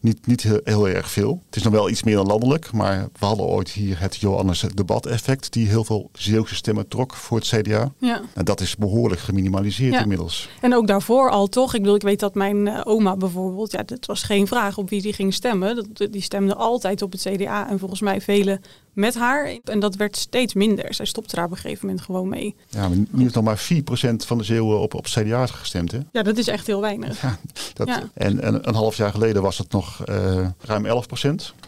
niet, 0.00 0.26
niet 0.26 0.42
heel, 0.42 0.60
heel, 0.64 0.88
erg 0.88 1.10
veel. 1.10 1.42
Het 1.46 1.56
is 1.56 1.62
nog 1.62 1.72
wel 1.72 1.90
iets 1.90 2.02
meer 2.02 2.16
dan 2.16 2.26
landelijk, 2.26 2.72
maar 2.72 3.08
we 3.18 3.26
hadden 3.26 3.46
ooit 3.46 3.70
hier 3.70 4.00
het 4.00 4.16
Johannes 4.16 4.64
debat-effect, 4.74 5.52
die 5.52 5.66
heel 5.66 5.84
veel 5.84 6.10
Zeeuwse 6.12 6.54
stemmen 6.54 6.88
trok 6.88 7.14
voor 7.14 7.38
het 7.38 7.46
CDA. 7.46 7.92
Ja. 7.98 8.22
En 8.34 8.44
dat 8.44 8.60
is 8.60 8.76
behoorlijk 8.76 9.20
geminimaliseerd 9.20 10.02
inmiddels. 10.02 10.48
En 10.60 10.74
ook 10.74 10.86
daarvoor 10.86 11.30
al 11.30 11.46
toch. 11.46 11.74
Ik 11.74 11.80
bedoel, 11.80 11.96
ik 11.96 12.02
weet 12.02 12.20
dat 12.20 12.34
mijn 12.34 12.66
uh, 12.66 12.80
oma 12.84 13.16
bijvoorbeeld, 13.16 13.72
ja, 13.72 13.82
het 13.86 14.06
was 14.06 14.22
geen 14.22 14.46
vraag 14.46 14.78
op 14.78 14.88
wie 14.88 15.02
die 15.02 15.12
ging 15.12 15.34
stemmen. 15.34 15.76
Dat, 15.92 16.12
die 16.12 16.22
stemde 16.22 16.54
altijd 16.54 17.02
op 17.02 17.12
het 17.12 17.20
CDA 17.20 17.68
en 17.68 17.78
volgens 17.78 18.00
mij 18.00 18.20
vele 18.20 18.60
met 18.98 19.14
haar. 19.14 19.58
En 19.64 19.80
dat 19.80 19.96
werd 19.96 20.16
steeds 20.16 20.54
minder. 20.54 20.94
Zij 20.94 21.04
stopte 21.04 21.34
daar 21.34 21.44
op 21.44 21.50
een 21.50 21.56
gegeven 21.56 21.86
moment 21.86 22.04
gewoon 22.04 22.28
mee. 22.28 22.54
Ja, 22.68 22.88
maar 22.88 22.96
nu 23.10 23.22
heeft 23.22 23.34
nog 23.34 23.44
maar 23.44 23.68
4% 24.12 24.16
van 24.16 24.38
de 24.38 24.44
Zeeuwen 24.44 24.80
op, 24.80 24.94
op 24.94 25.04
CDA 25.04 25.46
gestemd. 25.46 25.92
Hè? 25.92 25.98
Ja, 26.12 26.22
dat 26.22 26.36
is 26.36 26.46
echt 26.46 26.66
heel 26.66 26.80
weinig. 26.80 27.20
Ja, 27.22 27.38
dat, 27.74 27.88
ja. 27.88 28.02
En, 28.14 28.40
en, 28.40 28.68
een 28.68 28.74
half 28.74 28.96
jaar 28.96 29.10
geleden 29.10 29.42
was 29.42 29.58
het 29.58 29.72
nog 29.72 30.08
uh, 30.08 30.46
ruim 30.58 30.86
11%. 30.86 30.88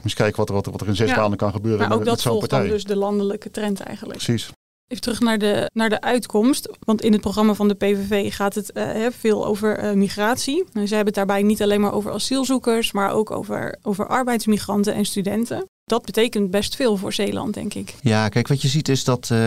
Eens 0.03 0.15
kijken 0.15 0.37
wat 0.37 0.49
er, 0.49 0.55
wat, 0.55 0.67
wat 0.67 0.81
er 0.81 0.89
in 0.89 0.97
zes 0.97 1.15
maanden 1.17 1.39
kan 1.39 1.53
gebeuren 1.53 1.89
maar 1.89 1.93
ook 1.93 1.99
met, 1.99 2.09
dat 2.09 2.21
zo'n 2.21 2.39
partij. 2.39 2.69
dus 2.69 2.85
de 2.85 2.97
landelijke 2.97 3.51
trend 3.51 3.81
eigenlijk. 3.81 4.19
Precies. 4.19 4.51
Even 4.87 5.03
terug 5.03 5.21
naar 5.21 5.39
de, 5.39 5.71
naar 5.73 5.89
de 5.89 6.01
uitkomst. 6.01 6.69
Want 6.81 7.03
in 7.03 7.13
het 7.13 7.21
programma 7.21 7.55
van 7.55 7.69
de 7.69 7.75
PVV 7.75 8.35
gaat 8.35 8.55
het 8.55 8.71
uh, 8.75 9.07
veel 9.19 9.47
over 9.47 9.85
uh, 9.85 9.93
migratie. 9.93 10.65
ze 10.73 10.79
hebben 10.79 10.99
het 10.99 11.15
daarbij 11.15 11.43
niet 11.43 11.63
alleen 11.63 11.81
maar 11.81 11.93
over 11.93 12.13
asielzoekers, 12.13 12.93
maar 12.93 13.11
ook 13.11 13.31
over, 13.31 13.79
over 13.83 14.07
arbeidsmigranten 14.07 14.95
en 14.95 15.05
studenten 15.05 15.69
dat 15.91 16.05
betekent 16.05 16.51
best 16.51 16.77
veel 16.77 16.97
voor 16.97 17.13
Zeeland, 17.13 17.55
denk 17.55 17.75
ik. 17.75 17.95
Ja, 18.03 18.29
kijk, 18.29 18.49
wat 18.49 18.63
je 18.63 18.69
ziet 18.69 18.89
is 18.89 19.05
dat 19.05 19.29
uh, 19.33 19.39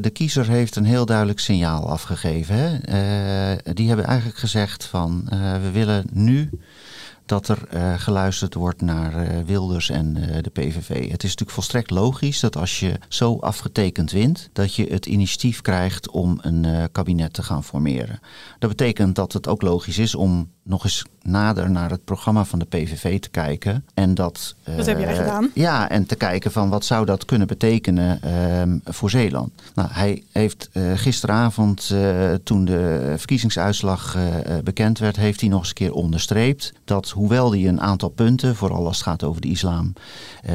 de 0.00 0.10
kiezer 0.12 0.48
heeft 0.48 0.76
een 0.76 0.84
heel 0.84 1.06
duidelijk 1.06 1.38
signaal 1.38 1.88
afgegeven. 1.88 2.56
Hè? 2.56 2.72
Uh, 3.52 3.74
die 3.74 3.88
hebben 3.88 4.06
eigenlijk 4.06 4.38
gezegd 4.38 4.84
van 4.84 5.24
we 5.62 5.70
willen 5.72 6.04
nu 6.12 6.50
dat 7.26 7.48
er 7.48 7.58
geluisterd 7.98 8.54
wordt 8.54 8.82
naar 8.82 9.44
Wilders 9.44 9.90
en 9.90 10.14
de 10.42 10.50
PVV. 10.50 10.88
Het 10.88 11.22
is 11.22 11.30
natuurlijk 11.30 11.50
volstrekt 11.50 11.90
logisch 11.90 12.40
dat 12.40 12.56
als 12.56 12.80
je 12.80 12.98
zo 13.08 13.36
afgetekend 13.38 14.10
wint, 14.10 14.50
dat 14.52 14.74
je 14.74 14.86
het 14.86 15.06
initiatief 15.06 15.60
krijgt 15.60 16.10
om 16.10 16.38
een 16.42 16.88
kabinet 16.92 17.32
te 17.32 17.42
gaan 17.42 17.64
formeren. 17.64 18.20
Dat 18.58 18.70
betekent 18.70 19.14
dat 19.14 19.32
het 19.32 19.48
ook 19.48 19.62
logisch 19.62 19.98
is 19.98 20.14
om 20.14 20.50
nog 20.66 20.84
eens 20.84 21.04
nader 21.22 21.70
naar 21.70 21.90
het 21.90 22.04
programma 22.04 22.44
van 22.44 22.58
de 22.58 22.64
PVV 22.64 23.20
te 23.20 23.28
kijken. 23.28 23.84
En 23.94 24.14
dat, 24.14 24.54
dat 24.76 24.86
heb 24.86 24.98
jij 24.98 25.16
gedaan. 25.16 25.50
Ja, 25.54 25.88
en 25.88 26.06
te 26.06 26.14
kijken 26.14 26.52
van 26.52 26.68
wat 26.68 26.84
zou 26.84 27.04
dat 27.04 27.24
kunnen 27.24 27.46
betekenen 27.46 28.20
uh, 28.24 28.92
voor 28.94 29.10
Zeeland. 29.10 29.50
Nou, 29.74 29.88
hij 29.92 30.22
heeft 30.32 30.68
uh, 30.72 30.92
gisteravond, 30.94 31.90
uh, 31.92 32.32
toen 32.44 32.64
de 32.64 33.14
verkiezingsuitslag 33.16 34.16
bekend 34.64 34.98
werd, 34.98 35.16
heeft 35.16 35.40
hij 35.40 35.48
nog 35.48 35.58
eens 35.58 35.68
een 35.68 35.74
keer 35.74 35.92
onderstreept 35.92 36.72
dat 36.84 37.10
hoewel 37.10 37.50
hij 37.50 37.68
een 37.68 37.80
aantal 37.80 38.08
punten, 38.08 38.56
vooral 38.56 38.86
als 38.86 38.96
het 38.96 39.06
gaat 39.06 39.24
over 39.24 39.40
de 39.40 39.48
islam, 39.48 39.92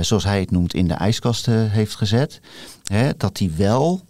zoals 0.02 0.24
hij 0.24 0.40
het 0.40 0.52
noemt, 0.52 0.74
in 0.74 0.88
de 0.88 0.94
ijskast 0.94 1.46
heeft 1.46 1.96
gezet, 1.96 2.42
hè, 2.84 3.10
dat 3.18 3.40
hij 3.40 3.52
wel 3.58 4.02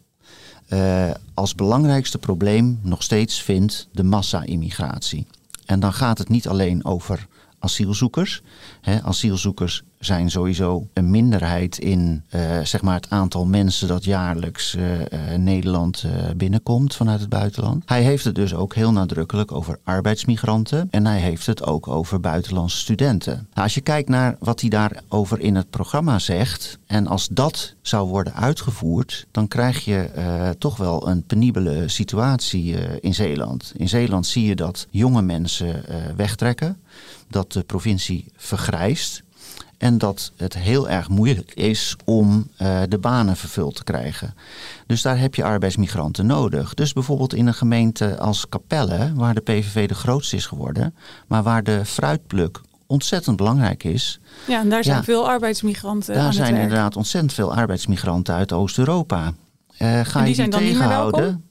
als 1.33 1.55
belangrijkste 1.55 2.17
probleem 2.17 2.79
nog 2.81 3.03
steeds 3.03 3.41
vindt 3.41 3.87
de 3.91 4.03
massa-immigratie. 4.03 5.27
En 5.71 5.79
dan 5.79 5.93
gaat 5.93 6.17
het 6.17 6.29
niet 6.29 6.47
alleen 6.47 6.85
over 6.85 7.27
asielzoekers. 7.59 8.41
asielzoekers 9.03 9.83
zijn 10.05 10.31
sowieso 10.31 10.87
een 10.93 11.09
minderheid 11.09 11.77
in 11.77 12.23
uh, 12.35 12.41
zeg 12.63 12.81
maar 12.81 12.95
het 12.95 13.09
aantal 13.09 13.45
mensen 13.45 13.87
dat 13.87 14.03
jaarlijks 14.03 14.75
uh, 14.75 14.99
uh, 14.99 15.05
Nederland 15.37 16.05
binnenkomt 16.37 16.95
vanuit 16.95 17.19
het 17.19 17.29
buitenland. 17.29 17.83
Hij 17.85 18.03
heeft 18.03 18.23
het 18.23 18.35
dus 18.35 18.53
ook 18.53 18.75
heel 18.75 18.91
nadrukkelijk 18.91 19.51
over 19.51 19.79
arbeidsmigranten 19.83 20.87
en 20.91 21.05
hij 21.05 21.19
heeft 21.19 21.45
het 21.45 21.63
ook 21.63 21.87
over 21.87 22.19
buitenlandse 22.19 22.77
studenten. 22.77 23.33
Nou, 23.33 23.63
als 23.63 23.73
je 23.73 23.81
kijkt 23.81 24.09
naar 24.09 24.35
wat 24.39 24.61
hij 24.61 24.69
daarover 24.69 25.39
in 25.39 25.55
het 25.55 25.69
programma 25.69 26.19
zegt 26.19 26.77
en 26.85 27.07
als 27.07 27.27
dat 27.27 27.75
zou 27.81 28.07
worden 28.07 28.33
uitgevoerd, 28.33 29.25
dan 29.31 29.47
krijg 29.47 29.85
je 29.85 30.09
toch 30.57 30.77
wel 30.77 31.07
een 31.07 31.23
penibele 31.23 31.87
situatie 31.87 32.75
in 32.99 33.13
Zeeland. 33.13 33.73
In 33.75 33.89
Zeeland 33.89 34.25
zie 34.27 34.45
je 34.45 34.55
dat 34.55 34.87
jonge 34.89 35.21
mensen 35.21 35.83
wegtrekken, 36.15 36.77
dat 37.27 37.51
de 37.51 37.63
provincie 37.63 38.25
vergrijst. 38.35 39.23
En 39.81 39.97
dat 39.97 40.31
het 40.37 40.57
heel 40.57 40.89
erg 40.89 41.09
moeilijk 41.09 41.53
is 41.53 41.95
om 42.05 42.47
uh, 42.61 42.81
de 42.89 42.97
banen 42.97 43.35
vervuld 43.35 43.75
te 43.75 43.83
krijgen. 43.83 44.33
Dus 44.87 45.01
daar 45.01 45.19
heb 45.19 45.35
je 45.35 45.43
arbeidsmigranten 45.43 46.25
nodig. 46.25 46.73
Dus 46.73 46.93
bijvoorbeeld 46.93 47.33
in 47.33 47.47
een 47.47 47.53
gemeente 47.53 48.17
als 48.17 48.49
Capelle, 48.49 49.11
waar 49.15 49.33
de 49.33 49.41
PVV 49.41 49.87
de 49.87 49.93
grootste 49.93 50.35
is 50.35 50.45
geworden, 50.45 50.95
maar 51.27 51.43
waar 51.43 51.63
de 51.63 51.85
fruitpluk 51.85 52.61
ontzettend 52.87 53.37
belangrijk 53.37 53.83
is. 53.83 54.19
Ja, 54.47 54.59
en 54.59 54.69
daar 54.69 54.83
zijn 54.83 55.03
veel 55.03 55.27
arbeidsmigranten. 55.27 56.15
Daar 56.15 56.33
zijn 56.33 56.55
inderdaad 56.55 56.95
ontzettend 56.95 57.33
veel 57.33 57.55
arbeidsmigranten 57.55 58.35
uit 58.35 58.51
Oost-Europa. 58.51 59.33
Uh, 59.79 59.99
ga 60.03 60.19
en 60.19 60.25
die 60.25 60.35
je 60.35 60.41
die 60.41 60.49
tegenhouden? 60.49 61.45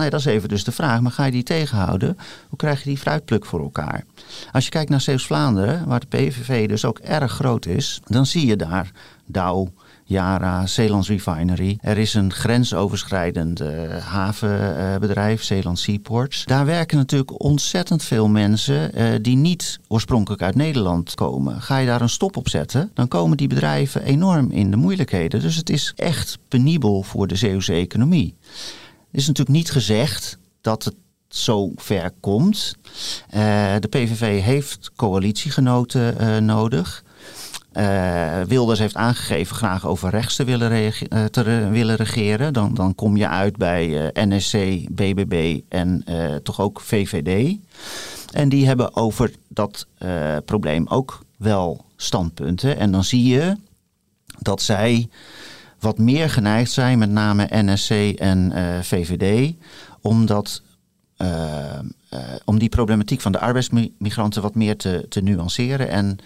Nee, 0.00 0.10
dat 0.10 0.20
is 0.20 0.26
even 0.26 0.48
dus 0.48 0.64
de 0.64 0.72
vraag. 0.72 1.00
Maar 1.00 1.12
ga 1.12 1.24
je 1.24 1.30
die 1.30 1.42
tegenhouden? 1.42 2.16
Hoe 2.48 2.58
krijg 2.58 2.82
je 2.82 2.88
die 2.88 2.98
fruitpluk 2.98 3.46
voor 3.46 3.60
elkaar? 3.60 4.04
Als 4.52 4.64
je 4.64 4.70
kijkt 4.70 4.90
naar 4.90 5.00
Zeeuws-Vlaanderen, 5.00 5.86
waar 5.86 6.00
de 6.00 6.06
PVV 6.06 6.68
dus 6.68 6.84
ook 6.84 6.98
erg 6.98 7.32
groot 7.32 7.66
is, 7.66 8.00
dan 8.04 8.26
zie 8.26 8.46
je 8.46 8.56
daar 8.56 8.90
Dow, 9.26 9.68
Yara, 10.04 10.66
Zeelands 10.66 11.08
Refinery. 11.08 11.78
Er 11.80 11.98
is 11.98 12.14
een 12.14 12.32
grensoverschrijdend 12.32 13.62
havenbedrijf, 14.02 15.42
Zeeland 15.42 15.78
Seaports. 15.78 16.44
Daar 16.44 16.66
werken 16.66 16.96
natuurlijk 16.96 17.42
ontzettend 17.42 18.02
veel 18.02 18.28
mensen 18.28 18.90
uh, 19.00 19.14
die 19.22 19.36
niet 19.36 19.80
oorspronkelijk 19.88 20.42
uit 20.42 20.54
Nederland 20.54 21.14
komen. 21.14 21.62
Ga 21.62 21.76
je 21.78 21.86
daar 21.86 22.00
een 22.00 22.08
stop 22.08 22.36
op 22.36 22.48
zetten, 22.48 22.90
dan 22.94 23.08
komen 23.08 23.36
die 23.36 23.48
bedrijven 23.48 24.02
enorm 24.02 24.50
in 24.50 24.70
de 24.70 24.76
moeilijkheden. 24.76 25.40
Dus 25.40 25.56
het 25.56 25.70
is 25.70 25.92
echt 25.96 26.38
penibel 26.48 27.02
voor 27.02 27.26
de 27.26 27.36
Zeeuwse 27.36 27.72
economie 27.72 28.34
is 29.10 29.26
natuurlijk 29.26 29.56
niet 29.56 29.70
gezegd 29.70 30.38
dat 30.60 30.84
het 30.84 30.94
zo 31.28 31.72
ver 31.76 32.10
komt. 32.20 32.74
Uh, 33.34 33.74
de 33.80 33.88
PVV 33.88 34.42
heeft 34.42 34.90
coalitiegenoten 34.96 36.16
uh, 36.20 36.36
nodig. 36.36 37.04
Uh, 37.72 38.40
Wilders 38.42 38.78
heeft 38.78 38.94
aangegeven 38.94 39.56
graag 39.56 39.86
over 39.86 40.10
rechts 40.10 40.36
te 40.36 40.44
willen, 40.44 41.70
willen 41.70 41.96
regeren. 41.96 42.52
Dan, 42.52 42.74
dan 42.74 42.94
kom 42.94 43.16
je 43.16 43.28
uit 43.28 43.56
bij 43.56 44.10
NSC, 44.14 44.54
BBB 44.90 45.60
en 45.68 46.04
toch 46.42 46.60
ook 46.60 46.80
VVD. 46.80 47.56
En 48.32 48.48
die 48.48 48.66
hebben 48.66 48.96
over 48.96 49.32
dat 49.48 49.86
probleem 50.44 50.86
ook 50.88 51.24
wel 51.36 51.84
standpunten. 51.96 52.76
En 52.78 52.92
dan 52.92 53.04
zie 53.04 53.24
je 53.24 53.56
dat 54.38 54.62
zij 54.62 55.08
wat 55.80 55.98
meer 55.98 56.30
geneigd 56.30 56.70
zijn, 56.70 56.98
met 56.98 57.10
name 57.10 57.46
NSC 57.50 57.90
en 58.18 58.52
eh, 58.52 58.82
VVD, 58.82 59.54
omdat 60.00 60.62
uh, 61.16 61.28
uh, 62.14 62.20
om 62.44 62.58
die 62.58 62.68
problematiek 62.68 63.20
van 63.20 63.32
de 63.32 63.38
arbeidsmigranten 63.38 64.42
wat 64.42 64.54
meer 64.54 64.76
te, 64.76 65.06
te 65.08 65.20
nuanceren 65.20 65.88
en 65.88 66.18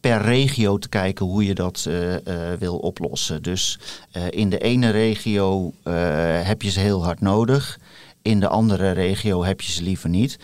per 0.00 0.22
regio 0.22 0.78
te 0.78 0.88
kijken 0.88 1.26
hoe 1.26 1.44
je 1.44 1.54
dat 1.54 1.88
wil 2.58 2.76
oplossen. 2.76 3.42
Dus 3.42 3.78
in 4.30 4.50
de 4.50 4.58
ene 4.58 4.90
regio 4.90 5.72
heb 6.42 6.62
je 6.62 6.70
ze 6.70 6.80
heel 6.80 7.04
hard 7.04 7.20
nodig, 7.20 7.78
in 8.22 8.40
de 8.40 8.48
andere 8.48 8.90
regio 8.90 9.44
heb 9.44 9.60
je 9.60 9.72
ze 9.72 9.82
liever 9.82 10.08
niet. 10.08 10.38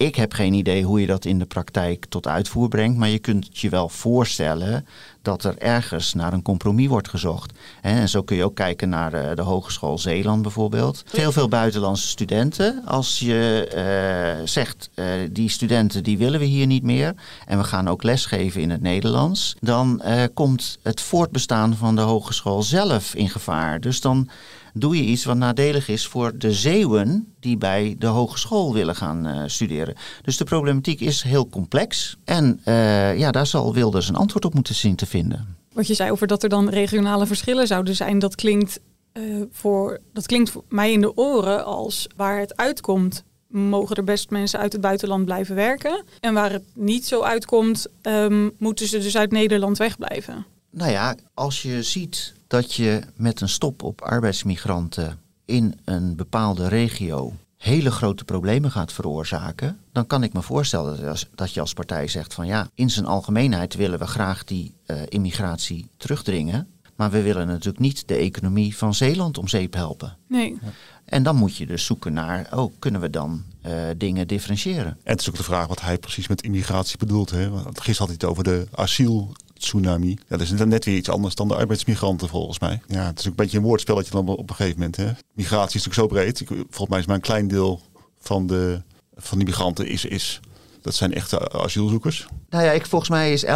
Ik 0.00 0.14
heb 0.14 0.32
geen 0.32 0.54
idee 0.54 0.84
hoe 0.84 1.00
je 1.00 1.06
dat 1.06 1.24
in 1.24 1.38
de 1.38 1.46
praktijk 1.46 2.04
tot 2.08 2.26
uitvoer 2.26 2.68
brengt, 2.68 2.98
maar 2.98 3.08
je 3.08 3.18
kunt 3.18 3.58
je 3.58 3.68
wel 3.68 3.88
voorstellen 3.88 4.86
dat 5.22 5.44
er 5.44 5.58
ergens 5.58 6.14
naar 6.14 6.32
een 6.32 6.42
compromis 6.42 6.86
wordt 6.86 7.08
gezocht. 7.08 7.52
En 7.80 8.08
zo 8.08 8.22
kun 8.22 8.36
je 8.36 8.44
ook 8.44 8.54
kijken 8.54 8.88
naar 8.88 9.10
de, 9.10 9.32
de 9.34 9.42
Hogeschool 9.42 9.98
Zeeland 9.98 10.42
bijvoorbeeld. 10.42 11.04
Heel 11.10 11.32
veel 11.32 11.48
buitenlandse 11.48 12.08
studenten. 12.08 12.82
Als 12.84 13.18
je 13.18 14.38
uh, 14.40 14.46
zegt, 14.46 14.90
uh, 14.94 15.06
die 15.30 15.48
studenten 15.48 16.02
die 16.02 16.18
willen 16.18 16.40
we 16.40 16.46
hier 16.46 16.66
niet 16.66 16.82
meer 16.82 17.14
en 17.46 17.58
we 17.58 17.64
gaan 17.64 17.88
ook 17.88 18.02
lesgeven 18.02 18.60
in 18.60 18.70
het 18.70 18.82
Nederlands, 18.82 19.56
dan 19.60 20.02
uh, 20.04 20.22
komt 20.34 20.78
het 20.82 21.00
voortbestaan 21.00 21.76
van 21.76 21.96
de 21.96 22.00
hogeschool 22.00 22.62
zelf 22.62 23.14
in 23.14 23.28
gevaar. 23.28 23.80
Dus 23.80 24.00
dan 24.00 24.28
doe 24.72 24.96
je 24.96 25.02
iets 25.02 25.24
wat 25.24 25.36
nadelig 25.36 25.88
is 25.88 26.06
voor 26.06 26.38
de 26.38 26.52
Zeeuwen 26.52 27.34
die 27.40 27.56
bij 27.56 27.96
de 27.98 28.06
hogeschool 28.06 28.72
willen 28.72 28.96
gaan 28.96 29.26
uh, 29.26 29.42
studeren. 29.46 29.94
Dus 30.22 30.36
de 30.36 30.44
problematiek 30.44 31.00
is 31.00 31.22
heel 31.22 31.48
complex 31.48 32.16
en 32.24 32.60
uh, 32.64 33.18
ja, 33.18 33.30
daar 33.30 33.46
zal 33.46 33.74
Wilders 33.74 34.08
een 34.08 34.16
antwoord 34.16 34.44
op 34.44 34.54
moeten 34.54 34.74
zien 34.74 34.96
te 34.96 35.06
vinden. 35.06 35.56
Wat 35.72 35.86
je 35.86 35.94
zei 35.94 36.10
over 36.10 36.26
dat 36.26 36.42
er 36.42 36.48
dan 36.48 36.68
regionale 36.68 37.26
verschillen 37.26 37.66
zouden 37.66 37.96
zijn, 37.96 38.18
dat 38.18 38.34
klinkt, 38.34 38.80
uh, 39.12 39.42
voor, 39.50 40.00
dat 40.12 40.26
klinkt 40.26 40.50
voor 40.50 40.64
mij 40.68 40.92
in 40.92 41.00
de 41.00 41.16
oren 41.16 41.64
als 41.64 42.06
waar 42.16 42.38
het 42.38 42.56
uitkomt. 42.56 43.24
Mogen 43.48 43.96
er 43.96 44.04
best 44.04 44.30
mensen 44.30 44.58
uit 44.58 44.72
het 44.72 44.80
buitenland 44.80 45.24
blijven 45.24 45.54
werken? 45.54 46.04
En 46.20 46.34
waar 46.34 46.52
het 46.52 46.64
niet 46.74 47.06
zo 47.06 47.22
uitkomt, 47.22 47.86
um, 48.02 48.52
moeten 48.58 48.86
ze 48.86 48.98
dus 48.98 49.16
uit 49.16 49.30
Nederland 49.30 49.78
wegblijven? 49.78 50.46
Nou 50.70 50.90
ja, 50.90 51.16
als 51.34 51.62
je 51.62 51.82
ziet 51.82 52.34
dat 52.50 52.74
je 52.74 53.00
met 53.16 53.40
een 53.40 53.48
stop 53.48 53.82
op 53.82 54.00
arbeidsmigranten 54.00 55.18
in 55.44 55.80
een 55.84 56.16
bepaalde 56.16 56.68
regio 56.68 57.32
hele 57.56 57.90
grote 57.90 58.24
problemen 58.24 58.70
gaat 58.70 58.92
veroorzaken, 58.92 59.78
dan 59.92 60.06
kan 60.06 60.22
ik 60.22 60.32
me 60.32 60.42
voorstellen 60.42 61.16
dat 61.34 61.52
je 61.52 61.60
als 61.60 61.72
partij 61.72 62.08
zegt 62.08 62.34
van 62.34 62.46
ja, 62.46 62.68
in 62.74 62.90
zijn 62.90 63.06
algemeenheid 63.06 63.74
willen 63.74 63.98
we 63.98 64.06
graag 64.06 64.44
die 64.44 64.74
uh, 64.86 64.96
immigratie 65.08 65.88
terugdringen. 65.96 66.68
Maar 66.96 67.10
we 67.10 67.22
willen 67.22 67.46
natuurlijk 67.46 67.78
niet 67.78 68.08
de 68.08 68.14
economie 68.14 68.76
van 68.76 68.94
Zeeland 68.94 69.38
om 69.38 69.48
zeep 69.48 69.74
helpen. 69.74 70.16
Nee. 70.28 70.58
En 71.04 71.22
dan 71.22 71.36
moet 71.36 71.56
je 71.56 71.66
dus 71.66 71.84
zoeken 71.84 72.12
naar, 72.12 72.48
oh, 72.54 72.72
kunnen 72.78 73.00
we 73.00 73.10
dan 73.10 73.42
uh, 73.66 73.72
dingen 73.96 74.28
differentiëren? 74.28 74.86
En 75.02 75.12
het 75.12 75.20
is 75.20 75.28
ook 75.28 75.36
de 75.36 75.42
vraag 75.42 75.66
wat 75.66 75.80
hij 75.80 75.98
precies 75.98 76.28
met 76.28 76.42
immigratie 76.42 76.98
bedoelt. 76.98 77.30
Hè? 77.30 77.50
Want 77.50 77.80
gisteren 77.80 77.96
had 77.96 78.06
hij 78.06 78.16
het 78.20 78.24
over 78.24 78.44
de 78.44 78.66
asiel 78.74 79.32
tsunami. 79.60 80.18
Ja, 80.28 80.36
dat 80.36 80.40
is 80.40 80.50
net 80.50 80.84
weer 80.84 80.96
iets 80.96 81.08
anders 81.08 81.34
dan 81.34 81.48
de 81.48 81.54
arbeidsmigranten 81.54 82.28
volgens 82.28 82.58
mij. 82.58 82.80
Ja, 82.86 83.06
het 83.06 83.18
is 83.18 83.24
ook 83.24 83.30
een 83.30 83.44
beetje 83.44 83.58
een 83.58 83.64
woordspelletje 83.64 84.10
dan 84.10 84.28
op 84.28 84.50
een 84.50 84.56
gegeven 84.56 84.78
moment. 84.78 84.96
Hè. 84.96 85.10
Migratie 85.34 85.78
is 85.78 85.84
natuurlijk 85.84 85.94
zo 85.94 86.06
breed. 86.06 86.40
Ik, 86.40 86.48
volgens 86.48 86.88
mij 86.88 86.98
is 86.98 87.06
maar 87.06 87.16
een 87.16 87.22
klein 87.22 87.48
deel 87.48 87.80
van, 88.18 88.46
de, 88.46 88.82
van 89.14 89.38
die 89.38 89.46
migranten 89.46 89.86
is, 89.86 90.04
is 90.04 90.40
dat 90.82 90.94
zijn 90.94 91.14
echte 91.14 91.52
asielzoekers. 91.52 92.26
Nou 92.48 92.64
ja, 92.64 92.70
ik, 92.70 92.86
volgens 92.86 93.10
mij 93.10 93.32
is 93.32 93.44
11% 93.44 93.48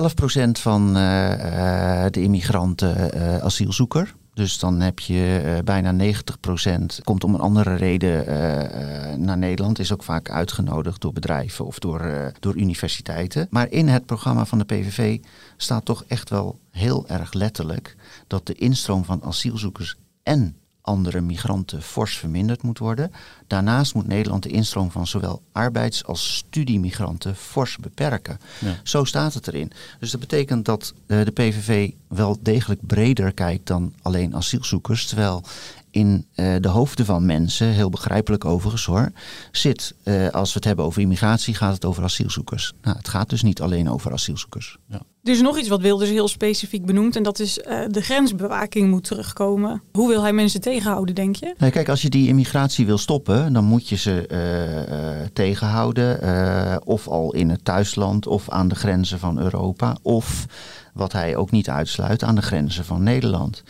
van 0.52 0.96
uh, 0.96 1.30
uh, 1.30 2.04
de 2.10 2.22
immigranten 2.22 3.16
uh, 3.16 3.36
asielzoeker. 3.38 4.14
Dus 4.34 4.58
dan 4.58 4.80
heb 4.80 4.98
je 4.98 5.42
uh, 5.44 5.58
bijna 5.64 6.14
90% 6.14 7.04
komt 7.04 7.24
om 7.24 7.34
een 7.34 7.40
andere 7.40 7.74
reden 7.74 8.28
uh, 8.28 8.62
uh, 8.62 9.14
naar 9.14 9.38
Nederland. 9.38 9.78
Is 9.78 9.92
ook 9.92 10.02
vaak 10.02 10.30
uitgenodigd 10.30 11.00
door 11.00 11.12
bedrijven 11.12 11.64
of 11.66 11.78
door, 11.78 12.32
door 12.40 12.56
universiteiten. 12.56 13.46
Maar 13.50 13.70
in 13.70 13.88
het 13.88 14.06
programma 14.06 14.44
van 14.44 14.58
de 14.58 14.64
PVV 14.64 15.18
staat 15.56 15.84
toch 15.84 16.04
echt 16.08 16.30
wel 16.30 16.58
heel 16.70 17.08
erg 17.08 17.32
letterlijk 17.32 17.96
dat 18.26 18.46
de 18.46 18.54
instroom 18.54 19.04
van 19.04 19.22
asielzoekers 19.22 19.96
en 20.22 20.56
andere 20.84 21.20
migranten 21.20 21.82
fors 21.82 22.16
verminderd 22.16 22.62
moet 22.62 22.78
worden. 22.78 23.12
Daarnaast 23.46 23.94
moet 23.94 24.06
Nederland 24.06 24.42
de 24.42 24.48
instroom 24.48 24.90
van 24.90 25.06
zowel 25.06 25.42
arbeids- 25.52 26.04
als 26.04 26.36
studiemigranten 26.36 27.36
fors 27.36 27.76
beperken. 27.76 28.38
Ja. 28.58 28.76
Zo 28.82 29.04
staat 29.04 29.34
het 29.34 29.48
erin. 29.48 29.72
Dus 30.00 30.10
dat 30.10 30.20
betekent 30.20 30.64
dat 30.64 30.94
uh, 31.06 31.24
de 31.24 31.30
PVV 31.30 31.90
wel 32.08 32.38
degelijk 32.40 32.86
breder 32.86 33.32
kijkt 33.32 33.66
dan 33.66 33.94
alleen 34.02 34.36
asielzoekers. 34.36 35.06
Terwijl 35.06 35.42
in 35.90 36.26
uh, 36.34 36.54
de 36.60 36.68
hoofden 36.68 37.06
van 37.06 37.26
mensen, 37.26 37.66
heel 37.66 37.90
begrijpelijk 37.90 38.44
overigens 38.44 38.84
hoor, 38.84 39.12
zit, 39.52 39.94
uh, 40.04 40.28
als 40.28 40.48
we 40.48 40.54
het 40.54 40.64
hebben 40.64 40.84
over 40.84 41.02
immigratie, 41.02 41.54
gaat 41.54 41.74
het 41.74 41.84
over 41.84 42.02
asielzoekers. 42.02 42.72
Nou, 42.82 42.96
het 42.96 43.08
gaat 43.08 43.30
dus 43.30 43.42
niet 43.42 43.60
alleen 43.60 43.90
over 43.90 44.12
asielzoekers. 44.12 44.78
Ja. 44.88 45.00
Er 45.24 45.32
is 45.32 45.40
nog 45.40 45.58
iets 45.58 45.68
wat 45.68 45.80
Wilders 45.80 46.10
heel 46.10 46.28
specifiek 46.28 46.86
benoemt 46.86 47.16
en 47.16 47.22
dat 47.22 47.38
is 47.38 47.58
uh, 47.58 47.80
de 47.88 48.00
grensbewaking 48.00 48.90
moet 48.90 49.04
terugkomen. 49.04 49.82
Hoe 49.92 50.08
wil 50.08 50.22
hij 50.22 50.32
mensen 50.32 50.60
tegenhouden, 50.60 51.14
denk 51.14 51.36
je? 51.36 51.54
Nee, 51.58 51.70
kijk, 51.70 51.88
als 51.88 52.02
je 52.02 52.08
die 52.08 52.28
immigratie 52.28 52.86
wil 52.86 52.98
stoppen, 52.98 53.52
dan 53.52 53.64
moet 53.64 53.88
je 53.88 53.96
ze 53.96 54.28
uh, 54.30 55.26
tegenhouden. 55.32 56.24
Uh, 56.24 56.76
of 56.84 57.08
al 57.08 57.34
in 57.34 57.48
het 57.48 57.64
thuisland 57.64 58.26
of 58.26 58.48
aan 58.48 58.68
de 58.68 58.74
grenzen 58.74 59.18
van 59.18 59.38
Europa. 59.38 59.96
Of 60.02 60.46
wat 60.94 61.12
hij 61.12 61.36
ook 61.36 61.50
niet 61.50 61.68
uitsluit 61.68 62.22
aan 62.22 62.34
de 62.34 62.42
grenzen 62.42 62.84
van 62.84 63.02
Nederland. 63.02 63.62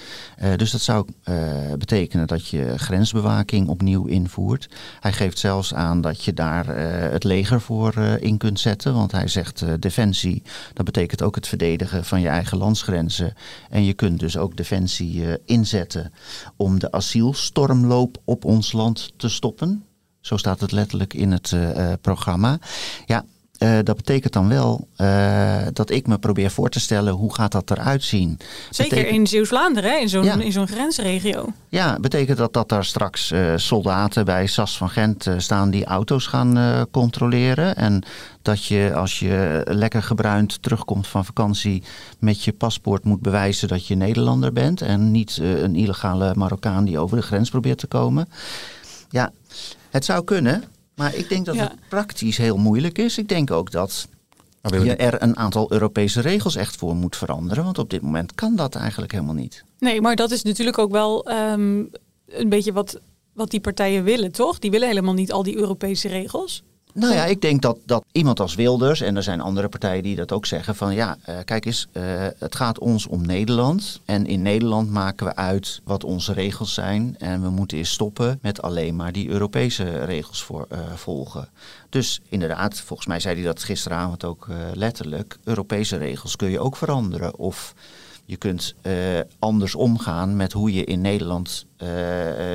Uh, 0.43 0.57
dus 0.57 0.71
dat 0.71 0.81
zou 0.81 1.07
uh, 1.25 1.37
betekenen 1.79 2.27
dat 2.27 2.49
je 2.49 2.79
grensbewaking 2.79 3.69
opnieuw 3.69 4.05
invoert. 4.05 4.69
Hij 5.01 5.13
geeft 5.13 5.39
zelfs 5.39 5.75
aan 5.75 6.01
dat 6.01 6.25
je 6.25 6.33
daar 6.33 6.69
uh, 6.69 7.11
het 7.13 7.25
leger 7.25 7.61
voor 7.61 7.95
in 8.21 8.39
kunt 8.39 8.61
zetten. 8.61 8.95
Want 8.95 9.13
hij 9.13 9.29
zegt 9.29 9.65
defensie, 9.83 10.43
dat 10.73 10.85
betekent 10.85 11.23
ook 11.23 11.35
het 11.35 11.49
verdedigen 11.49 12.05
van 12.05 12.21
je 12.21 12.29
eigen 12.29 12.59
landsgrenzen. 12.59 13.35
En 13.71 13.85
je 13.85 13.95
kunt 13.95 14.21
dus 14.21 14.37
ook 14.37 14.57
defensie 14.57 15.45
inzetten 15.45 16.13
om 16.57 16.79
de 16.79 16.93
asielstormloop 16.93 18.17
op 18.25 18.45
ons 18.45 18.73
land 18.73 19.13
te 19.17 19.29
stoppen. 19.29 19.85
Zo 20.21 20.37
staat 20.37 20.61
het 20.61 20.73
letterlijk 20.73 21.15
in 21.15 21.33
het 21.33 21.57
programma. 22.01 22.59
Ja, 23.07 23.25
uh, 23.65 23.79
dat 23.83 23.97
betekent 23.97 24.33
dan 24.33 24.49
wel 24.49 24.89
uh, 24.97 25.57
dat 25.73 25.91
ik 25.91 26.07
me 26.07 26.19
probeer 26.19 26.51
voor 26.51 26.69
te 26.69 26.81
stellen 26.81 27.13
hoe 27.13 27.35
gaat 27.35 27.53
dat 27.53 27.71
eruit 27.71 28.03
zien. 28.03 28.39
Zeker 28.71 28.97
betekent... 28.97 29.19
in 29.19 29.27
Zeeuws-Vlaanderen, 29.27 30.01
in 30.01 30.09
zo'n 30.09 30.25
ja. 30.25 30.51
zo'n 30.51 30.69
grensregio. 30.69 31.53
Ja, 31.69 31.99
betekent 32.01 32.39
dat 32.39 32.53
dat 32.53 32.69
daar 32.69 32.85
straks 32.85 33.33
uh, 33.33 33.53
soldaten 33.57 34.25
bij 34.25 34.47
SAS 34.47 34.77
van 34.77 34.91
Gent 34.91 35.29
staan 35.37 35.71
die 35.71 35.85
auto's 35.85 36.27
gaan 36.27 36.87
controleren. 36.91 37.77
En 37.77 38.03
dat 38.43 38.65
je 38.65 38.95
als 38.95 39.19
je 39.19 39.63
lekker 39.65 40.03
gebruind 40.03 40.63
terugkomt 40.63 41.07
van 41.07 41.25
vakantie 41.25 41.83
met 42.19 42.45
je 42.45 42.53
paspoort 42.53 43.05
moet 43.05 43.21
bewijzen 43.21 43.69
dat 43.69 43.87
je 43.87 43.95
Nederlander 43.95 44.53
bent. 44.53 44.83
En 44.83 45.11
niet 45.11 45.39
een 45.43 45.75
illegale 45.75 46.33
Marokkaan 46.35 46.85
die 46.85 46.99
over 46.99 47.17
de 47.17 47.23
grens 47.23 47.51
probeert 47.51 47.79
te 47.79 47.87
komen. 47.87 48.29
Ja, 49.11 49.33
het 49.91 50.05
zou 50.05 50.25
kunnen. 50.25 50.65
Maar 50.95 51.15
ik 51.15 51.29
denk 51.29 51.47
dat 51.47 51.55
ja. 51.55 51.63
het 51.63 51.89
praktisch 51.89 52.37
heel 52.37 52.57
moeilijk 52.57 52.99
is. 52.99 53.19
Ik 53.19 53.29
denk 53.29 53.51
ook 53.51 53.71
dat 53.71 54.09
je 54.63 54.97
er 54.97 55.23
een 55.23 55.37
aantal 55.37 55.73
Europese 55.73 56.21
regels 56.21 56.57
echt 56.57 56.77
voor 56.77 56.97
moet 56.97 57.17
veranderen. 57.17 57.65
Want 57.65 57.79
op 57.79 57.91
dit 57.91 58.03
moment 58.03 58.35
kan 58.35 58.57
dat 58.57 58.75
eigenlijk 58.75 59.13
helemaal 59.13 59.35
niet. 59.35 59.65
Nee, 59.79 60.01
maar 60.01 60.17
dat 60.17 60.31
is 60.31 60.43
natuurlijk 60.43 60.79
ook 60.79 60.91
wel 60.91 61.31
um, 61.31 61.91
een 62.27 62.49
beetje 62.49 62.73
wat, 62.73 63.01
wat 63.33 63.51
die 63.51 63.61
partijen 63.61 64.05
willen, 64.05 64.33
toch? 64.33 64.59
Die 64.59 64.71
willen 64.71 64.89
helemaal 64.89 65.15
niet 65.15 65.33
al 65.33 65.43
die 65.43 65.57
Europese 65.57 66.09
regels. 66.09 66.63
Nou 66.97 67.15
ja, 67.15 67.25
ik 67.25 67.41
denk 67.41 67.63
dat, 67.63 67.79
dat 67.85 68.05
iemand 68.13 68.41
als 68.41 68.55
Wilders, 68.55 69.01
en 69.01 69.17
er 69.17 69.23
zijn 69.23 69.41
andere 69.41 69.69
partijen 69.69 70.03
die 70.03 70.17
dat 70.17 70.33
ook 70.33 70.47
zeggen, 70.47 70.75
van 70.75 70.95
ja, 70.95 71.17
uh, 71.29 71.37
kijk 71.45 71.65
eens, 71.65 71.89
uh, 71.93 72.03
het 72.39 72.55
gaat 72.55 72.79
ons 72.79 73.07
om 73.07 73.27
Nederland. 73.27 74.01
En 74.05 74.27
in 74.27 74.43
Nederland 74.43 74.91
maken 74.91 75.27
we 75.27 75.37
uit 75.37 75.81
wat 75.85 76.05
onze 76.05 76.33
regels 76.33 76.75
zijn. 76.75 77.15
En 77.19 77.43
we 77.43 77.51
moeten 77.51 77.79
eens 77.79 77.91
stoppen 77.91 78.39
met 78.43 78.63
alleen 78.63 78.97
maar 78.97 79.13
die 79.13 79.29
Europese 79.29 80.05
regels 80.05 80.43
voor, 80.43 80.67
uh, 80.73 80.79
volgen. 80.95 81.49
Dus 81.89 82.21
inderdaad, 82.29 82.81
volgens 82.81 83.09
mij 83.09 83.21
zei 83.21 83.35
hij 83.35 83.45
dat 83.45 83.63
gisteravond 83.63 84.25
ook 84.25 84.49
letterlijk, 84.73 85.39
Europese 85.45 85.97
regels 85.97 86.37
kun 86.37 86.51
je 86.51 86.61
ook 86.61 86.77
veranderen. 86.77 87.39
Of 87.39 87.75
je 88.25 88.37
kunt 88.37 88.75
uh, 88.83 88.95
anders 89.39 89.75
omgaan 89.75 90.37
met 90.37 90.53
hoe 90.53 90.73
je 90.73 90.85
in 90.85 91.01
Nederland 91.01 91.67
uh, 91.83 91.89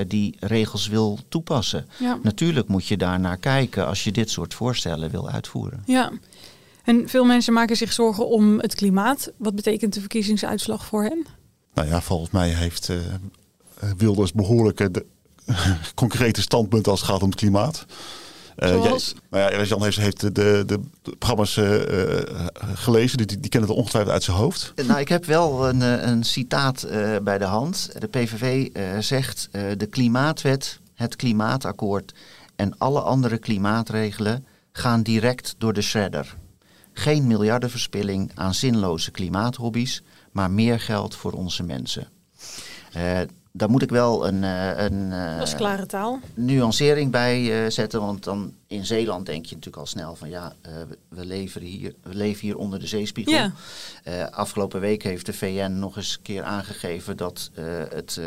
die 0.08 0.36
regels 0.40 0.88
wil 0.88 1.20
toepassen. 1.30 1.88
Ja. 2.00 2.20
Natuurlijk 2.24 2.68
moet 2.68 2.88
je 2.88 2.98
daar 2.98 3.20
naar 3.20 3.38
kijken 3.38 3.88
als 3.88 4.04
je 4.04 4.12
dit 4.12 4.30
soort 4.30 4.54
voorstellen 4.54 5.10
wil 5.10 5.30
uitvoeren. 5.30 5.84
Ja, 5.86 6.12
en 6.84 7.10
veel 7.10 7.26
mensen 7.26 7.54
maken 7.54 7.76
zich 7.76 7.94
zorgen 7.94 8.28
om 8.28 8.60
het 8.60 8.76
klimaat. 8.76 9.32
Wat 9.38 9.56
betekent 9.56 9.94
de 9.94 10.00
verkiezingsuitslag 10.00 10.86
voor 10.86 11.04
hen? 11.04 11.26
Nou 11.74 11.88
ja, 11.88 12.02
volgens 12.02 12.32
mij 12.32 12.50
heeft 12.50 12.90
uh, 12.90 12.98
Wilders 13.98 14.34
behoorlijke 14.34 14.92
de, 14.92 15.06
concrete 15.96 16.42
standpunten 16.42 16.92
als 16.92 17.02
het 17.02 17.10
gaat 17.10 17.22
om 17.22 17.30
het 17.30 17.40
klimaat. 17.40 17.86
Uh, 18.60 18.70
Zoals? 18.70 19.14
Ja, 19.32 19.38
nou 19.38 19.54
ja, 19.54 19.64
Jan 19.64 19.84
heeft, 19.84 19.98
heeft 19.98 20.20
de, 20.20 20.32
de, 20.32 20.64
de, 20.66 20.80
programma's 21.18 21.56
uh, 21.56 21.82
gelezen. 22.74 23.18
Die, 23.18 23.40
die 23.40 23.50
kennen 23.50 23.70
het 23.70 23.78
ongetwijfeld 23.78 24.14
uit 24.14 24.24
zijn 24.24 24.38
hoofd. 24.38 24.74
Nou, 24.88 25.00
ik 25.00 25.08
heb 25.08 25.26
wel 25.26 25.70
een, 25.70 25.82
een 26.10 26.24
citaat 26.24 26.86
uh, 26.86 27.18
bij 27.24 27.38
de 27.38 27.46
hand. 27.46 27.90
De 28.00 28.08
PVV 28.08 28.70
zegt 29.04 29.50
de 29.78 29.88
klimaatwet, 29.90 30.80
het 30.94 31.16
klimaatakkoord 31.16 32.14
en 32.56 32.78
alle 32.78 33.02
andere 33.02 33.38
klimaatregelen 33.38 34.46
gaan 34.72 35.04
direct 35.04 35.56
door 35.58 35.74
de 35.74 35.82
shredder. 35.82 36.36
Geen 36.94 37.28
miljardenverspilling 37.28 38.32
aan 38.36 38.54
zinloze 38.54 39.12
klimaathobby's, 39.12 40.04
maar 40.32 40.52
meer 40.52 40.80
geld 40.80 41.16
voor 41.16 41.32
onze 41.32 41.64
mensen. 41.64 42.08
Daar 43.52 43.70
moet 43.70 43.82
ik 43.82 43.90
wel 43.90 44.28
een, 44.28 44.44
uh, 44.44 44.78
een 44.78 45.10
dat 45.38 45.48
is 45.48 45.56
klare 45.56 45.86
taal. 45.86 46.20
nuancering 46.34 47.12
bij 47.12 47.70
zetten. 47.70 48.02
Want 48.02 48.24
dan 48.24 48.54
in 48.68 48.86
Zeeland 48.86 49.26
denk 49.26 49.46
je 49.46 49.56
natuurlijk 49.56 49.84
al 49.84 49.88
snel 49.88 50.16
van 50.16 50.30
ja, 50.30 50.54
we, 51.10 51.26
leven 51.26 51.62
hier, 51.62 51.94
we 52.04 52.16
leven 52.16 52.42
hier 52.42 52.58
onder 52.58 52.80
de 52.80 52.88
zeespiegel. 52.88 53.34
Ja. 53.34 54.24
afgelopen 54.26 54.80
week 54.80 55.04
heeft 55.04 55.26
de 55.26 55.34
VN 55.34 55.72
nog 55.80 55.98
eens 55.98 56.16
een 56.16 56.22
keer 56.22 56.44
aangegeven 56.44 57.18
dat 57.18 57.52
het 57.90 58.20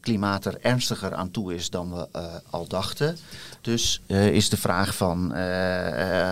klimaat 0.00 0.44
er 0.44 0.58
ernstiger 0.60 1.14
aan 1.14 1.30
toe 1.30 1.54
is 1.54 1.70
dan 1.70 1.94
we 1.94 2.08
al 2.50 2.66
dachten. 2.66 3.16
Dus 3.60 4.00
is 4.06 4.48
de 4.48 4.56
vraag 4.56 4.96
van 4.96 5.32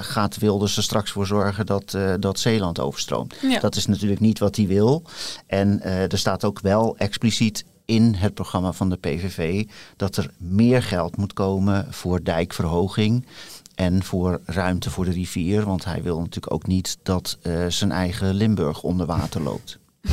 gaat 0.00 0.38
Wilders 0.38 0.76
er 0.76 0.82
straks 0.82 1.10
voor 1.10 1.26
zorgen 1.26 1.66
dat, 1.66 1.96
dat 2.20 2.38
Zeeland 2.38 2.80
overstroomt? 2.80 3.34
Ja. 3.42 3.60
Dat 3.60 3.76
is 3.76 3.86
natuurlijk 3.86 4.20
niet 4.20 4.38
wat 4.38 4.56
hij 4.56 4.66
wil. 4.66 5.02
En 5.46 5.82
er 5.82 6.18
staat 6.18 6.44
ook 6.44 6.60
wel 6.60 6.96
expliciet 6.96 7.64
in 7.92 8.14
het 8.14 8.34
programma 8.34 8.72
van 8.72 8.90
de 8.90 8.96
PVV 8.96 9.64
dat 9.96 10.16
er 10.16 10.30
meer 10.36 10.82
geld 10.82 11.16
moet 11.16 11.32
komen 11.32 11.86
voor 11.90 12.22
dijkverhoging 12.22 13.26
en 13.74 14.02
voor 14.02 14.40
ruimte 14.44 14.90
voor 14.90 15.04
de 15.04 15.10
rivier. 15.10 15.64
Want 15.64 15.84
hij 15.84 16.02
wil 16.02 16.18
natuurlijk 16.18 16.52
ook 16.52 16.66
niet 16.66 16.98
dat 17.02 17.38
uh, 17.42 17.66
zijn 17.68 17.92
eigen 17.92 18.34
Limburg 18.34 18.82
onder 18.82 19.06
water 19.06 19.40
loopt. 19.42 19.78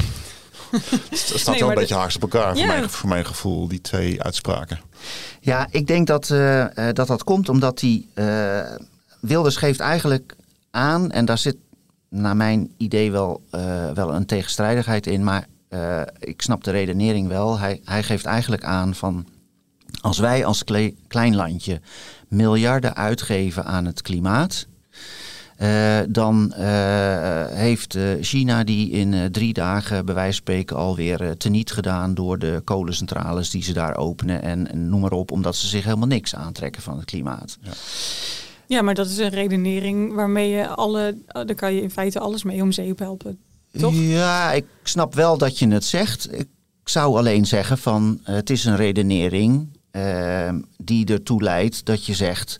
Het 1.09 1.17
staat 1.19 1.45
Nee, 1.45 1.59
wel 1.59 1.69
een 1.69 1.75
beetje 1.75 1.95
haaks 1.95 2.15
op 2.15 2.21
elkaar 2.21 2.57
voor, 2.57 2.65
mijn, 2.67 2.89
voor 2.89 3.09
mijn 3.09 3.25
gevoel, 3.25 3.67
die 3.67 3.81
twee 3.81 4.21
uitspraken. 4.23 4.79
Ja, 5.39 5.67
ik 5.71 5.87
denk 5.87 6.07
dat 6.07 6.29
eh, 6.29 6.87
eh, 6.89 6.93
dat, 6.95 7.07
dat 7.07 7.23
komt 7.23 7.49
omdat 7.49 7.81
hij. 7.81 8.05
eh, 8.13 8.75
Wilders 9.19 9.55
geeft 9.55 9.79
eigenlijk 9.79 10.35
aan, 10.71 11.11
en 11.11 11.25
daar 11.25 11.37
zit 11.37 11.55
naar 12.09 12.35
mijn 12.35 12.71
idee 12.77 13.11
wel, 13.11 13.41
eh, 13.51 13.91
wel 13.91 14.13
een 14.13 14.25
tegenstrijdigheid 14.25 15.07
in, 15.07 15.23
maar 15.23 15.47
eh, 15.69 16.01
ik 16.19 16.41
snap 16.41 16.63
de 16.63 16.71
redenering 16.71 17.27
wel. 17.27 17.59
Hij, 17.59 17.81
hij 17.83 18.03
geeft 18.03 18.25
eigenlijk 18.25 18.63
aan 18.63 18.95
van. 18.95 19.25
Als 20.01 20.17
wij 20.19 20.45
als 20.45 20.63
kle- 20.63 20.93
klein 21.07 21.35
landje 21.35 21.81
miljarden 22.27 22.95
uitgeven 22.95 23.65
aan 23.65 23.85
het 23.85 24.01
klimaat. 24.01 24.67
eh, 25.57 25.99
dan 26.09 26.53
eh, 26.53 27.45
heeft 27.47 27.95
eh, 27.95 28.03
China 28.21 28.63
die 28.63 28.89
in 28.89 29.31
drie 29.31 29.53
dagen 29.53 30.05
bij 30.05 30.13
wijze 30.15 30.31
van 30.31 30.41
spreken 30.41 30.75
alweer 30.75 31.37
teniet 31.37 31.71
gedaan 31.71 32.13
door 32.13 32.39
de 32.39 32.61
kolencentrales 32.63 33.49
die 33.49 33.63
ze 33.63 33.73
daar 33.73 33.95
openen 33.97 34.41
en, 34.41 34.71
en 34.71 34.89
noem 34.89 34.99
maar 35.01 35.11
op, 35.11 35.31
omdat 35.31 35.55
ze 35.55 35.67
zich 35.67 35.83
helemaal 35.83 36.07
niks 36.07 36.35
aantrekken 36.35 36.81
van 36.81 36.95
het 36.95 37.05
klimaat. 37.05 37.57
Ja, 38.67 38.81
maar 38.81 38.93
dat 38.93 39.07
is 39.07 39.17
een 39.17 39.29
redenering 39.29 40.13
waarmee 40.13 40.49
je 40.49 40.67
alle... 40.67 41.17
Daar 41.27 41.55
kan 41.55 41.73
je 41.73 41.81
in 41.81 41.91
feite 41.91 42.19
alles 42.19 42.43
mee 42.43 42.61
om 42.61 42.71
zeep 42.71 42.99
helpen. 42.99 43.39
Toch? 43.71 43.93
Ja, 43.95 44.51
ik 44.51 44.65
snap 44.83 45.15
wel 45.15 45.37
dat 45.37 45.59
je 45.59 45.67
het 45.67 45.85
zegt. 45.85 46.33
Ik 46.33 46.47
zou 46.83 47.17
alleen 47.17 47.45
zeggen 47.45 47.77
van 47.77 48.19
eh, 48.23 48.35
het 48.35 48.49
is 48.49 48.65
een 48.65 48.75
redenering 48.75 49.77
eh, 49.91 50.49
die 50.77 51.05
ertoe 51.05 51.43
leidt 51.43 51.85
dat 51.85 52.05
je 52.05 52.13
zegt 52.13 52.59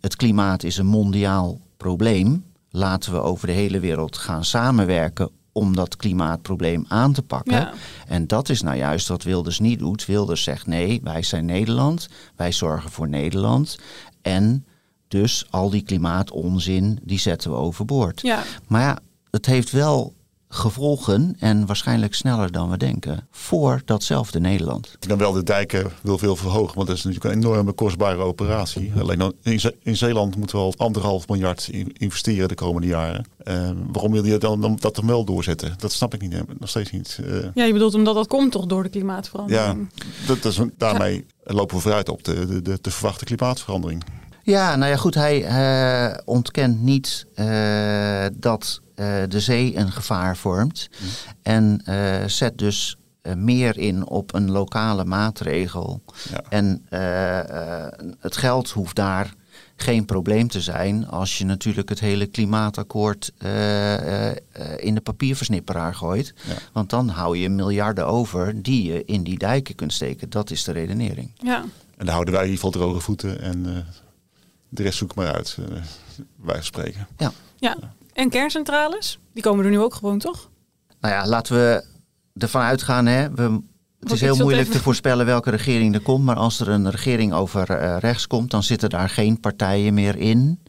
het 0.00 0.16
klimaat 0.16 0.62
is 0.62 0.76
een 0.76 0.86
mondiaal 0.86 1.60
probleem. 1.76 2.44
Laten 2.70 3.12
we 3.12 3.20
over 3.20 3.46
de 3.46 3.52
hele 3.52 3.80
wereld 3.80 4.16
gaan 4.16 4.44
samenwerken 4.44 5.30
om 5.52 5.76
dat 5.76 5.96
klimaatprobleem 5.96 6.84
aan 6.88 7.12
te 7.12 7.22
pakken. 7.22 7.52
Ja. 7.52 7.72
En 8.06 8.26
dat 8.26 8.48
is 8.48 8.62
nou 8.62 8.76
juist 8.76 9.08
wat 9.08 9.22
Wilders 9.22 9.58
niet 9.58 9.78
doet. 9.78 10.06
Wilders 10.06 10.42
zegt 10.42 10.66
nee, 10.66 11.00
wij 11.02 11.22
zijn 11.22 11.44
Nederland, 11.44 12.08
wij 12.36 12.52
zorgen 12.52 12.90
voor 12.90 13.08
Nederland. 13.08 13.78
En 14.22 14.66
dus 15.08 15.46
al 15.50 15.70
die 15.70 15.82
klimaatonzin, 15.82 16.98
die 17.02 17.18
zetten 17.18 17.50
we 17.50 17.56
overboord. 17.56 18.20
Ja, 18.20 18.42
Maar 18.66 18.82
ja, 18.82 18.98
het 19.30 19.46
heeft 19.46 19.70
wel 19.70 20.14
gevolgen 20.52 21.36
en 21.38 21.66
waarschijnlijk 21.66 22.14
sneller 22.14 22.52
dan 22.52 22.70
we 22.70 22.76
denken 22.76 23.26
voor 23.30 23.82
datzelfde 23.84 24.40
Nederland. 24.40 24.96
Je 25.00 25.08
dan 25.08 25.18
wel 25.18 25.32
de 25.32 25.42
dijken 25.42 25.90
wil 26.02 26.18
veel 26.18 26.36
verhogen, 26.36 26.74
want 26.74 26.88
dat 26.88 26.96
is 26.96 27.04
natuurlijk 27.04 27.34
een 27.34 27.40
enorme 27.42 27.72
kostbare 27.72 28.22
operatie. 28.22 28.92
Alleen 28.98 29.18
dan 29.18 29.32
in, 29.42 29.60
Ze- 29.60 29.76
in 29.82 29.96
Zeeland 29.96 30.36
moeten 30.36 30.56
we 30.58 30.62
al 30.64 30.74
anderhalf 30.76 31.28
miljard 31.28 31.68
in- 31.70 31.92
investeren 31.98 32.48
de 32.48 32.54
komende 32.54 32.86
jaren. 32.86 33.24
Eh, 33.38 33.70
waarom 33.92 34.12
wil 34.12 34.24
je 34.24 34.38
dan, 34.38 34.60
dan 34.60 34.76
dat 34.80 34.94
dan 34.96 35.06
wel 35.06 35.24
doorzetten? 35.24 35.74
Dat 35.78 35.92
snap 35.92 36.14
ik 36.14 36.20
niet, 36.20 36.58
nog 36.60 36.68
steeds 36.68 36.90
niet. 36.90 37.18
Eh, 37.26 37.34
ja, 37.54 37.64
je 37.64 37.72
bedoelt 37.72 37.94
omdat 37.94 38.14
dat 38.14 38.26
komt 38.26 38.52
toch 38.52 38.66
door 38.66 38.82
de 38.82 38.88
ja, 38.92 38.98
klimaatverandering? 38.98 39.88
dat, 40.26 40.42
dat 40.42 40.52
is, 40.52 40.58
een- 40.58 40.74
daarmee 40.76 41.26
lopen 41.44 41.76
we 41.76 41.82
vooruit 41.82 42.08
op 42.08 42.24
de, 42.24 42.46
de, 42.46 42.62
de, 42.62 42.78
de 42.80 42.90
verwachte 42.90 43.24
klimaatverandering. 43.24 44.02
Ja, 44.42 44.76
nou 44.76 44.90
ja, 44.90 44.96
goed, 44.96 45.14
hij 45.14 45.44
eh, 45.44 46.18
ontkent 46.24 46.82
niet 46.82 47.26
eh, 47.34 48.24
dat 48.36 48.80
de 49.28 49.40
zee 49.40 49.76
een 49.76 49.92
gevaar 49.92 50.36
vormt. 50.36 50.88
En 51.42 51.82
eh, 51.84 52.26
zet 52.26 52.58
dus 52.58 52.96
eh, 53.22 53.34
meer 53.34 53.78
in 53.78 54.06
op 54.06 54.34
een 54.34 54.50
lokale 54.50 55.04
maatregel. 55.04 56.02
Ja. 56.30 56.40
En 56.48 56.86
eh, 56.88 57.38
eh, 57.84 57.92
het 58.18 58.36
geld 58.36 58.70
hoeft 58.70 58.96
daar 58.96 59.34
geen 59.76 60.04
probleem 60.04 60.48
te 60.48 60.60
zijn 60.60 61.08
als 61.08 61.38
je 61.38 61.44
natuurlijk 61.44 61.88
het 61.88 62.00
hele 62.00 62.26
klimaatakkoord 62.26 63.32
eh, 63.38 63.94
eh, 64.28 64.36
eh, 64.52 64.66
in 64.76 64.94
de 64.94 65.00
papierversnipperaar 65.00 65.94
gooit. 65.94 66.34
Ja. 66.48 66.54
Want 66.72 66.90
dan 66.90 67.08
hou 67.08 67.36
je 67.38 67.48
miljarden 67.48 68.06
over 68.06 68.62
die 68.62 68.92
je 68.92 69.04
in 69.04 69.22
die 69.22 69.38
dijken 69.38 69.74
kunt 69.74 69.92
steken. 69.92 70.30
Dat 70.30 70.50
is 70.50 70.64
de 70.64 70.72
redenering. 70.72 71.30
Ja. 71.42 71.58
En 71.96 72.06
dan 72.06 72.14
houden 72.14 72.34
wij 72.34 72.42
in 72.44 72.50
ieder 72.50 72.64
geval 72.64 72.80
droge 72.82 73.00
voeten 73.00 73.40
en 73.40 73.66
eh, 73.66 73.82
de 74.68 74.82
rest 74.82 74.98
zoek 74.98 75.14
maar 75.14 75.32
uit, 75.34 75.56
eh 75.70 75.76
wij 76.36 76.62
spreken. 76.62 77.06
ja. 77.58 77.76
En 78.12 78.28
kerncentrales? 78.28 79.18
Die 79.34 79.42
komen 79.42 79.64
er 79.64 79.70
nu 79.70 79.80
ook 79.80 79.94
gewoon, 79.94 80.18
toch? 80.18 80.50
Nou 81.00 81.14
ja, 81.14 81.26
laten 81.26 81.54
we 81.54 81.84
ervan 82.38 82.62
uitgaan. 82.62 83.06
Hè, 83.06 83.30
we, 83.30 83.60
het 84.00 84.12
is 84.12 84.20
heel 84.20 84.36
moeilijk 84.36 84.62
even- 84.62 84.72
te 84.72 84.82
voorspellen 84.82 85.26
welke 85.26 85.50
regering 85.50 85.94
er 85.94 86.00
komt. 86.00 86.24
Maar 86.24 86.36
als 86.36 86.60
er 86.60 86.68
een 86.68 86.90
regering 86.90 87.32
over 87.32 87.70
eh, 87.70 87.96
rechts 87.98 88.26
komt, 88.26 88.50
dan 88.50 88.62
zitten 88.62 88.90
daar 88.90 89.08
geen 89.08 89.40
partijen 89.40 89.94
meer 89.94 90.16
in 90.16 90.62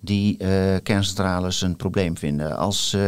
die 0.00 0.36
eh, 0.38 0.76
kerncentrales 0.82 1.60
een 1.62 1.76
probleem 1.76 2.16
vinden. 2.16 2.56
Als 2.56 2.92
eh, 2.92 3.00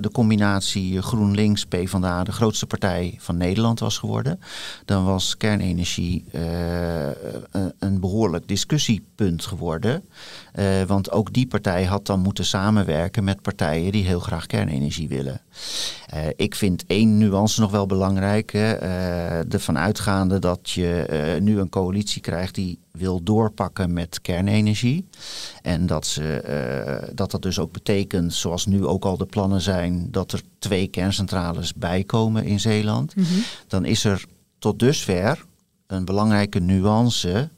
de 0.00 0.08
combinatie 0.12 1.02
GroenLinks, 1.02 1.64
PvdA 1.64 2.24
de 2.24 2.32
grootste 2.32 2.66
partij 2.66 3.14
van 3.18 3.36
Nederland 3.36 3.80
was 3.80 3.98
geworden, 3.98 4.40
dan 4.84 5.04
was 5.04 5.36
kernenergie 5.36 6.24
eh, 6.32 7.08
een- 7.78 8.00
behoorlijk 8.00 8.48
discussiepunt 8.48 9.44
geworden. 9.46 10.04
Want 10.86 11.10
ook 11.10 11.32
die 11.32 11.46
partij 11.46 11.84
had 11.84 12.06
dan 12.06 12.20
moeten 12.20 12.44
samenwerken 12.44 13.24
met 13.24 13.42
partijen 13.42 13.92
die 13.92 14.04
heel 14.04 14.20
graag 14.20 14.46
kernenergie 14.46 15.08
willen. 15.08 15.40
Ik 16.36 16.54
vind 16.54 16.84
één 16.86 17.18
nuance 17.18 17.60
nog 17.60 17.70
wel 17.70 17.86
belangrijk. 17.86 18.52
Hè. 18.52 18.72
Eh, 18.72 19.52
ervan 19.54 19.78
uitgaande 19.78 20.38
dat 20.38 20.70
je 20.70 21.38
nu 21.42 21.58
een 21.58 21.68
coalitie 21.68 22.20
krijgt 22.22 22.54
die 22.54 22.78
wil 22.92 23.22
doorpakken 23.22 23.92
met 23.92 24.20
kernenergie. 24.20 25.08
En 25.62 25.86
dat, 25.86 26.06
ze, 26.06 26.19
eh, 26.20 27.08
dat 27.14 27.30
dat 27.30 27.42
dus 27.42 27.58
ook 27.58 27.72
betekent, 27.72 28.34
zoals 28.34 28.66
nu 28.66 28.86
ook 28.86 29.04
al 29.04 29.16
de 29.16 29.26
plannen 29.26 29.60
zijn, 29.60 30.08
dat 30.10 30.32
er 30.32 30.42
twee 30.58 30.86
kerncentrales 30.86 31.74
bijkomen 31.74 32.44
in 32.44 32.60
Zeeland. 32.60 33.14
Dan 33.66 33.84
is 33.84 34.04
er 34.04 34.24
tot 34.58 34.78
dusver 34.78 35.44
een 35.86 36.04
belangrijke 36.04 36.58
nuance 36.58 37.50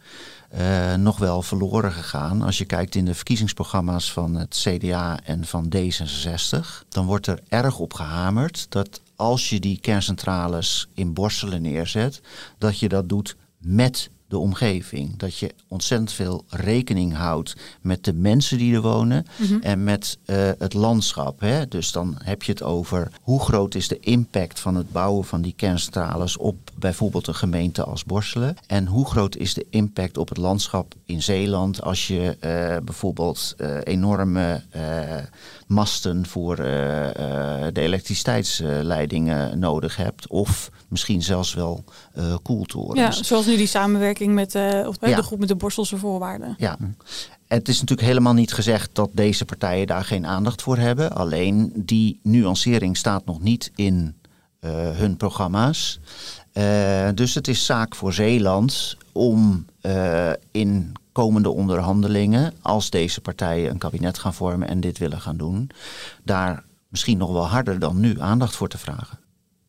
eh, 0.53 0.95
nog 0.95 1.19
wel 1.19 1.43
verloren 1.43 1.93
gegaan. 1.93 2.43
Als 2.43 2.59
je 2.59 2.65
kijkt 2.65 2.95
in 2.95 3.05
de 3.05 3.15
verkiezingsprogramma's 3.15 4.13
van 4.13 4.35
het 4.35 4.65
CDA 4.69 5.21
en 5.25 5.45
van 5.45 5.73
D66, 5.77 6.89
dan 6.89 7.07
wordt 7.07 7.27
er 7.27 7.41
erg 7.49 7.79
op 7.79 7.95
gehamerd 7.95 8.67
dat 8.69 9.01
als 9.17 9.49
je 9.49 9.61
die 9.61 9.81
kerncentrales 9.81 10.89
in 10.95 11.13
Borselen 11.13 11.63
neerzet, 11.63 12.21
dat 12.59 12.79
je 12.79 12.89
dat 12.89 13.09
doet 13.09 13.37
met 13.59 14.11
de 14.33 14.39
omgeving. 14.39 15.17
Dat 15.17 15.39
je 15.39 15.55
ontzettend 15.69 16.13
veel 16.13 16.45
rekening 16.49 17.15
houdt 17.15 17.57
met 17.81 18.05
de 18.05 18.13
mensen 18.13 18.59
die 18.59 18.75
er 18.75 18.81
wonen 18.81 19.27
en 19.61 19.85
met 19.85 20.19
eh, 20.25 20.51
het 20.59 20.75
landschap. 20.75 21.41
Hè? 21.41 21.69
Dus 21.69 21.93
dan 21.93 22.19
heb 22.23 22.43
je 22.43 22.53
het 22.53 22.63
over 22.63 23.11
hoe 23.23 23.41
groot 23.41 23.75
is 23.75 23.89
de 23.89 24.01
impact 24.01 24.61
van 24.61 24.75
het 24.75 24.93
bouwen 24.93 25.25
van 25.25 25.43
die 25.43 25.55
kerncentrales 25.57 26.37
op 26.37 26.71
bijvoorbeeld 26.75 27.27
een 27.27 27.35
gemeente 27.35 27.85
als 27.85 28.05
Borselen. 28.05 28.57
En 28.67 28.87
hoe 28.87 29.07
groot 29.07 29.37
is 29.37 29.55
de 29.55 29.67
impact 29.71 30.17
op 30.17 30.29
het 30.29 30.39
landschap 30.39 30.95
in 31.05 31.23
Zeeland 31.23 31.83
als 31.83 32.07
je 32.07 32.37
eh, 32.41 32.77
bijvoorbeeld 32.85 33.55
eh, 33.57 33.77
enorme 33.85 34.63
masten 35.73 36.27
voor 36.27 36.59
eh, 36.59 37.09
eh, 37.09 37.75
de 37.75 37.81
elektriciteitsleidingen 37.81 39.59
nodig 39.59 39.97
hebt. 39.97 40.27
Of 40.29 40.71
misschien 40.89 41.23
zelfs 41.23 41.55
wel 41.55 41.85
eh 42.15 42.35
koeltorens. 42.43 43.17
Ja, 43.17 43.25
zoals 43.25 43.47
nu 43.47 43.57
die 43.57 43.67
samenwerking 43.67 44.35
met 44.35 44.55
eh, 44.55 44.87
of, 44.87 44.97
eh, 44.97 45.11
Ja. 45.11 45.17
de 45.17 45.23
groep 45.23 45.39
met 45.39 45.49
de 45.49 45.57
Borstelse 45.57 45.97
voorwaarden. 45.97 46.55
Ja. 46.59 46.77
Het 47.49 47.69
is 47.69 47.81
natuurlijk 47.81 48.09
helemaal 48.09 48.33
niet 48.35 48.53
gezegd 48.53 48.91
dat 48.93 49.11
deze 49.13 49.45
partijen 49.45 49.87
daar 49.87 50.05
geen 50.05 50.27
aandacht 50.27 50.63
voor 50.63 50.77
hebben. 50.79 51.13
Alleen 51.13 51.73
die 51.77 52.21
nuancering 52.23 52.97
staat 52.97 53.25
nog 53.25 53.41
niet 53.41 53.71
in 53.75 54.15
eh, 54.61 54.71
hun 54.91 55.17
programma's. 55.17 56.01
Eh, 56.53 57.09
dus 57.15 57.35
het 57.35 57.49
is 57.49 57.65
zaak 57.67 57.95
voor 57.95 58.13
Zeeland 58.13 58.97
om 59.13 59.67
eh, 59.81 60.31
in 60.51 60.93
komende 61.13 61.51
onderhandelingen, 61.51 62.55
als 62.63 62.91
deze 62.91 63.21
partijen 63.21 63.71
een 63.71 63.79
kabinet 63.79 64.19
gaan 64.19 64.35
vormen 64.35 64.69
en 64.69 64.81
dit 64.81 64.99
willen 64.99 65.21
gaan 65.21 65.37
doen, 65.37 65.71
daar 66.23 66.65
misschien 66.89 67.19
nog 67.19 67.33
wel 67.33 67.47
harder 67.47 67.79
dan 67.79 68.01
nu 68.01 68.21
aandacht 68.21 68.57
voor 68.57 68.69
te 68.69 68.79
vragen. 68.79 69.22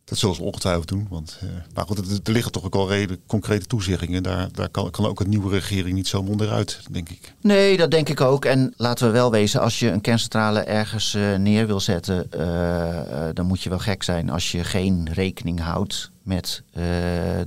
Dat 0.05 0.17
zullen 0.17 0.35
ze 0.35 0.43
ongetwijfeld 0.43 0.87
doen. 0.87 1.07
Want, 1.09 1.39
uh, 1.43 1.49
maar 1.73 1.85
goed, 1.85 1.97
er, 1.97 2.33
liggen 2.33 2.51
toch 2.51 2.63
ook 2.65 2.75
al 2.75 2.89
redelijk 2.89 3.21
concrete 3.27 3.65
toezeggingen. 3.65 4.23
Daar, 4.23 4.49
daar 4.51 4.69
kan, 4.69 4.91
kan, 4.91 5.05
ook 5.05 5.19
een 5.19 5.29
nieuwe 5.29 5.49
regering 5.49 5.95
niet 5.95 6.07
zo 6.07 6.23
onderuit, 6.27 6.79
denk 6.91 7.09
ik. 7.09 7.33
Nee, 7.41 7.77
dat 7.77 7.91
denk 7.91 8.09
ik 8.09 8.21
ook. 8.21 8.45
En 8.45 8.73
laten 8.77 9.07
we 9.07 9.13
wel 9.13 9.31
wezen, 9.31 9.61
als 9.61 9.79
je 9.79 9.91
een 9.91 10.01
kerncentrale 10.01 10.59
ergens 10.59 11.15
uh, 11.15 11.35
neer 11.35 11.67
wil 11.67 11.79
zetten, 11.79 12.27
uh, 12.37 13.29
dan 13.33 13.45
moet 13.45 13.61
je 13.61 13.69
wel 13.69 13.79
gek 13.79 14.03
zijn 14.03 14.29
als 14.29 14.51
je 14.51 14.63
geen 14.63 15.09
rekening 15.13 15.59
houdt 15.59 16.11
met 16.23 16.63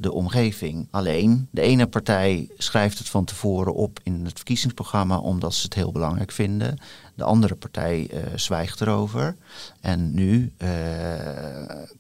de 0.01 0.13
omgeving. 0.13 0.89
Alleen, 0.91 1.49
de 1.51 1.61
ene 1.61 1.87
partij 1.87 2.49
schrijft 2.57 2.99
het 2.99 3.09
van 3.09 3.25
tevoren 3.25 3.75
op 3.75 4.01
in 4.03 4.25
het 4.25 4.37
verkiezingsprogramma 4.37 5.19
omdat 5.19 5.55
ze 5.55 5.63
het 5.63 5.75
heel 5.75 5.93
belangrijk 5.93 6.33
vinden. 6.33 6.79
De 7.17 7.25
andere 7.25 7.55
partij 7.55 8.11
uh, 8.13 8.21
zwijgt 8.35 8.81
erover. 8.81 9.37
En 9.81 10.15
nu 10.15 10.53
uh, 10.59 10.71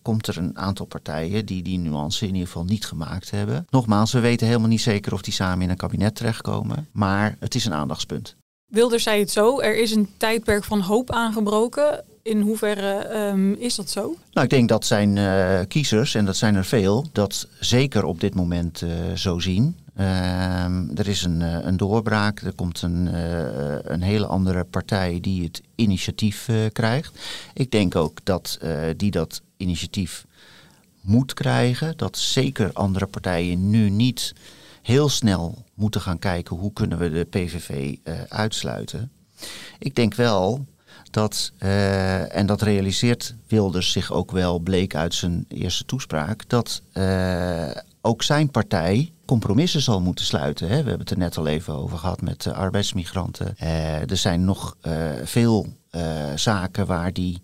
komt 0.02 0.26
er 0.26 0.38
een 0.38 0.58
aantal 0.58 0.86
partijen 0.86 1.46
die 1.46 1.62
die 1.62 1.78
nuance 1.78 2.26
in 2.26 2.32
ieder 2.32 2.46
geval 2.46 2.64
niet 2.64 2.86
gemaakt 2.86 3.30
hebben. 3.30 3.66
Nogmaals, 3.70 4.12
we 4.12 4.20
weten 4.20 4.46
helemaal 4.46 4.68
niet 4.68 4.80
zeker 4.80 5.12
of 5.12 5.22
die 5.22 5.32
samen 5.32 5.62
in 5.62 5.70
een 5.70 5.76
kabinet 5.76 6.14
terechtkomen. 6.14 6.88
Maar 6.92 7.36
het 7.38 7.54
is 7.54 7.64
een 7.64 7.74
aandachtspunt. 7.74 8.36
Wilder 8.66 9.00
zei 9.00 9.20
het 9.20 9.30
zo, 9.30 9.60
er 9.60 9.76
is 9.76 9.94
een 9.94 10.08
tijdperk 10.16 10.64
van 10.64 10.80
hoop 10.80 11.10
aangebroken. 11.10 12.04
In 12.22 12.40
hoeverre 12.40 13.16
um, 13.16 13.54
is 13.54 13.74
dat 13.74 13.90
zo? 13.90 14.16
Nou, 14.32 14.46
ik 14.46 14.50
denk 14.50 14.68
dat 14.68 14.84
zijn 14.84 15.16
uh, 15.16 15.60
kiezers, 15.68 16.14
en 16.14 16.24
dat 16.24 16.36
zijn 16.36 16.54
er 16.54 16.64
veel, 16.64 17.06
dat 17.12 17.48
zeker 17.60 18.04
op 18.04 18.20
dit 18.20 18.34
moment 18.34 18.80
uh, 18.80 18.90
zo 19.14 19.38
zien. 19.38 19.76
Uh, 19.98 20.64
er 20.98 21.08
is 21.08 21.22
een, 21.22 21.40
een, 21.40 21.76
doorbraak, 21.76 22.40
er 22.40 22.54
komt 22.54 22.82
een, 22.82 23.14
een 23.92 24.02
hele 24.02 24.26
andere 24.26 24.64
partij 24.64 25.18
die 25.20 25.44
het 25.44 25.62
initiatief 25.74 26.48
krijgt. 26.72 27.18
Ik 27.54 27.70
denk 27.70 27.96
ook 27.96 28.18
dat 28.24 28.58
die 28.96 29.10
dat 29.10 29.42
initiatief 29.56 30.26
moet 31.00 31.34
krijgen, 31.34 31.96
dat 31.96 32.18
zeker 32.18 32.72
andere 32.72 33.06
partijen 33.06 33.70
nu 33.70 33.90
niet 33.90 34.34
heel 34.82 35.08
snel 35.08 35.64
moeten 35.74 36.00
gaan 36.00 36.18
kijken 36.18 36.56
hoe 36.56 36.72
kunnen 36.72 36.98
we 36.98 37.10
de 37.10 37.24
PVV 37.24 37.96
uitsluiten. 38.28 39.10
Ik 39.78 39.94
denk 39.94 40.14
wel 40.14 40.66
dat, 41.10 41.52
en 42.28 42.46
dat 42.46 42.62
realiseert 42.62 43.34
Wilders 43.46 43.92
zich 43.92 44.12
ook 44.12 44.30
wel, 44.30 44.58
bleek 44.58 44.94
uit 44.94 45.14
zijn 45.14 45.44
eerste 45.48 45.84
toespraak, 45.84 46.48
dat 46.48 46.82
uh, 46.94 47.70
ook 48.06 48.22
zijn 48.22 48.50
partij 48.50 49.12
compromissen 49.24 49.80
zal 49.82 50.00
moeten 50.00 50.24
sluiten. 50.24 50.68
Hè. 50.68 50.76
We 50.82 50.88
hebben 50.88 51.00
het 51.00 51.10
er 51.10 51.18
net 51.18 51.36
al 51.36 51.46
even 51.46 51.74
over 51.74 51.98
gehad 51.98 52.20
met 52.20 52.46
arbeidsmigranten. 52.46 53.54
Uh, 53.62 54.10
er 54.10 54.16
zijn 54.16 54.44
nog 54.44 54.76
veel 55.24 55.66
zaken 56.34 56.86
waar 56.86 57.12
die 57.12 57.42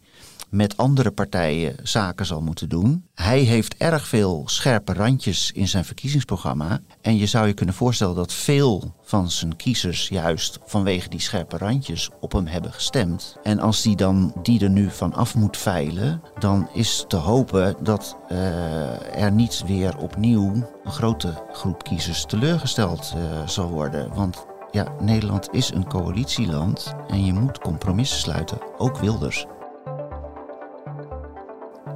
met 0.52 0.76
andere 0.76 1.10
partijen 1.10 1.76
zaken 1.82 2.26
zal 2.26 2.40
moeten 2.40 2.68
doen. 2.68 3.06
Hij 3.14 3.40
heeft 3.40 3.76
erg 3.76 4.06
veel 4.06 4.42
scherpe 4.46 4.92
randjes 4.92 5.52
in 5.52 5.68
zijn 5.68 5.84
verkiezingsprogramma. 5.84 6.80
En 7.00 7.16
je 7.16 7.26
zou 7.26 7.46
je 7.46 7.52
kunnen 7.52 7.74
voorstellen 7.74 8.14
dat 8.14 8.32
veel 8.32 8.94
van 9.02 9.30
zijn 9.30 9.56
kiezers 9.56 10.08
juist 10.08 10.58
vanwege 10.64 11.08
die 11.08 11.20
scherpe 11.20 11.58
randjes 11.58 12.10
op 12.20 12.32
hem 12.32 12.46
hebben 12.46 12.72
gestemd. 12.72 13.36
En 13.42 13.60
als 13.60 13.82
die 13.82 13.96
dan 13.96 14.34
die 14.42 14.60
er 14.60 14.70
nu 14.70 14.90
van 14.90 15.12
af 15.12 15.34
moet 15.34 15.56
veilen, 15.56 16.22
dan 16.38 16.68
is 16.72 17.04
te 17.08 17.16
hopen 17.16 17.76
dat 17.82 18.16
uh, 18.28 19.22
er 19.22 19.32
niet 19.32 19.62
weer 19.66 19.98
opnieuw 19.98 20.52
een 20.84 20.92
grote 20.92 21.42
groep 21.52 21.84
kiezers 21.84 22.24
teleurgesteld 22.24 23.14
uh, 23.16 23.46
zal 23.46 23.68
worden. 23.68 24.14
Want 24.14 24.46
ja, 24.70 24.86
Nederland 25.00 25.48
is 25.52 25.72
een 25.72 25.88
coalitieland 25.88 26.94
en 27.08 27.24
je 27.24 27.32
moet 27.32 27.58
compromissen 27.58 28.18
sluiten, 28.18 28.58
ook 28.78 28.98
Wilders. 28.98 29.46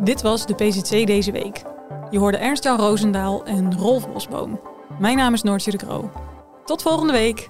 Dit 0.00 0.22
was 0.22 0.46
de 0.46 0.54
PZC 0.54 1.06
deze 1.06 1.32
week. 1.32 1.62
Je 2.10 2.18
hoorde 2.18 2.36
Ernst-Jan 2.36 2.78
Roosendaal 2.78 3.44
en 3.44 3.78
Rolf 3.78 4.12
Bosboom. 4.12 4.60
Mijn 4.98 5.16
naam 5.16 5.32
is 5.32 5.42
Noortje 5.42 5.70
de 5.70 5.76
Kroo. 5.76 6.10
Tot 6.64 6.82
volgende 6.82 7.12
week! 7.12 7.48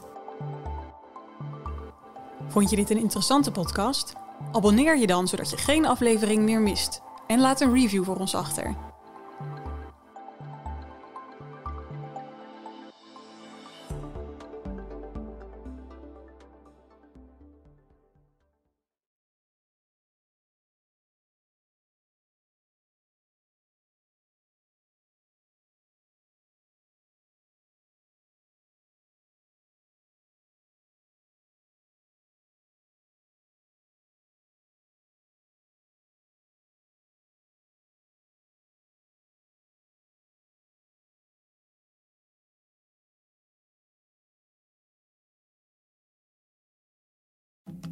Vond 2.47 2.71
je 2.71 2.77
dit 2.77 2.91
een 2.91 3.01
interessante 3.01 3.51
podcast? 3.51 4.13
Abonneer 4.53 4.99
je 4.99 5.07
dan 5.07 5.29
zodat 5.29 5.51
je 5.51 5.57
geen 5.57 5.87
aflevering 5.87 6.43
meer 6.43 6.61
mist. 6.61 7.01
En 7.27 7.41
laat 7.41 7.61
een 7.61 7.73
review 7.73 8.05
voor 8.05 8.17
ons 8.17 8.35
achter. 8.35 8.75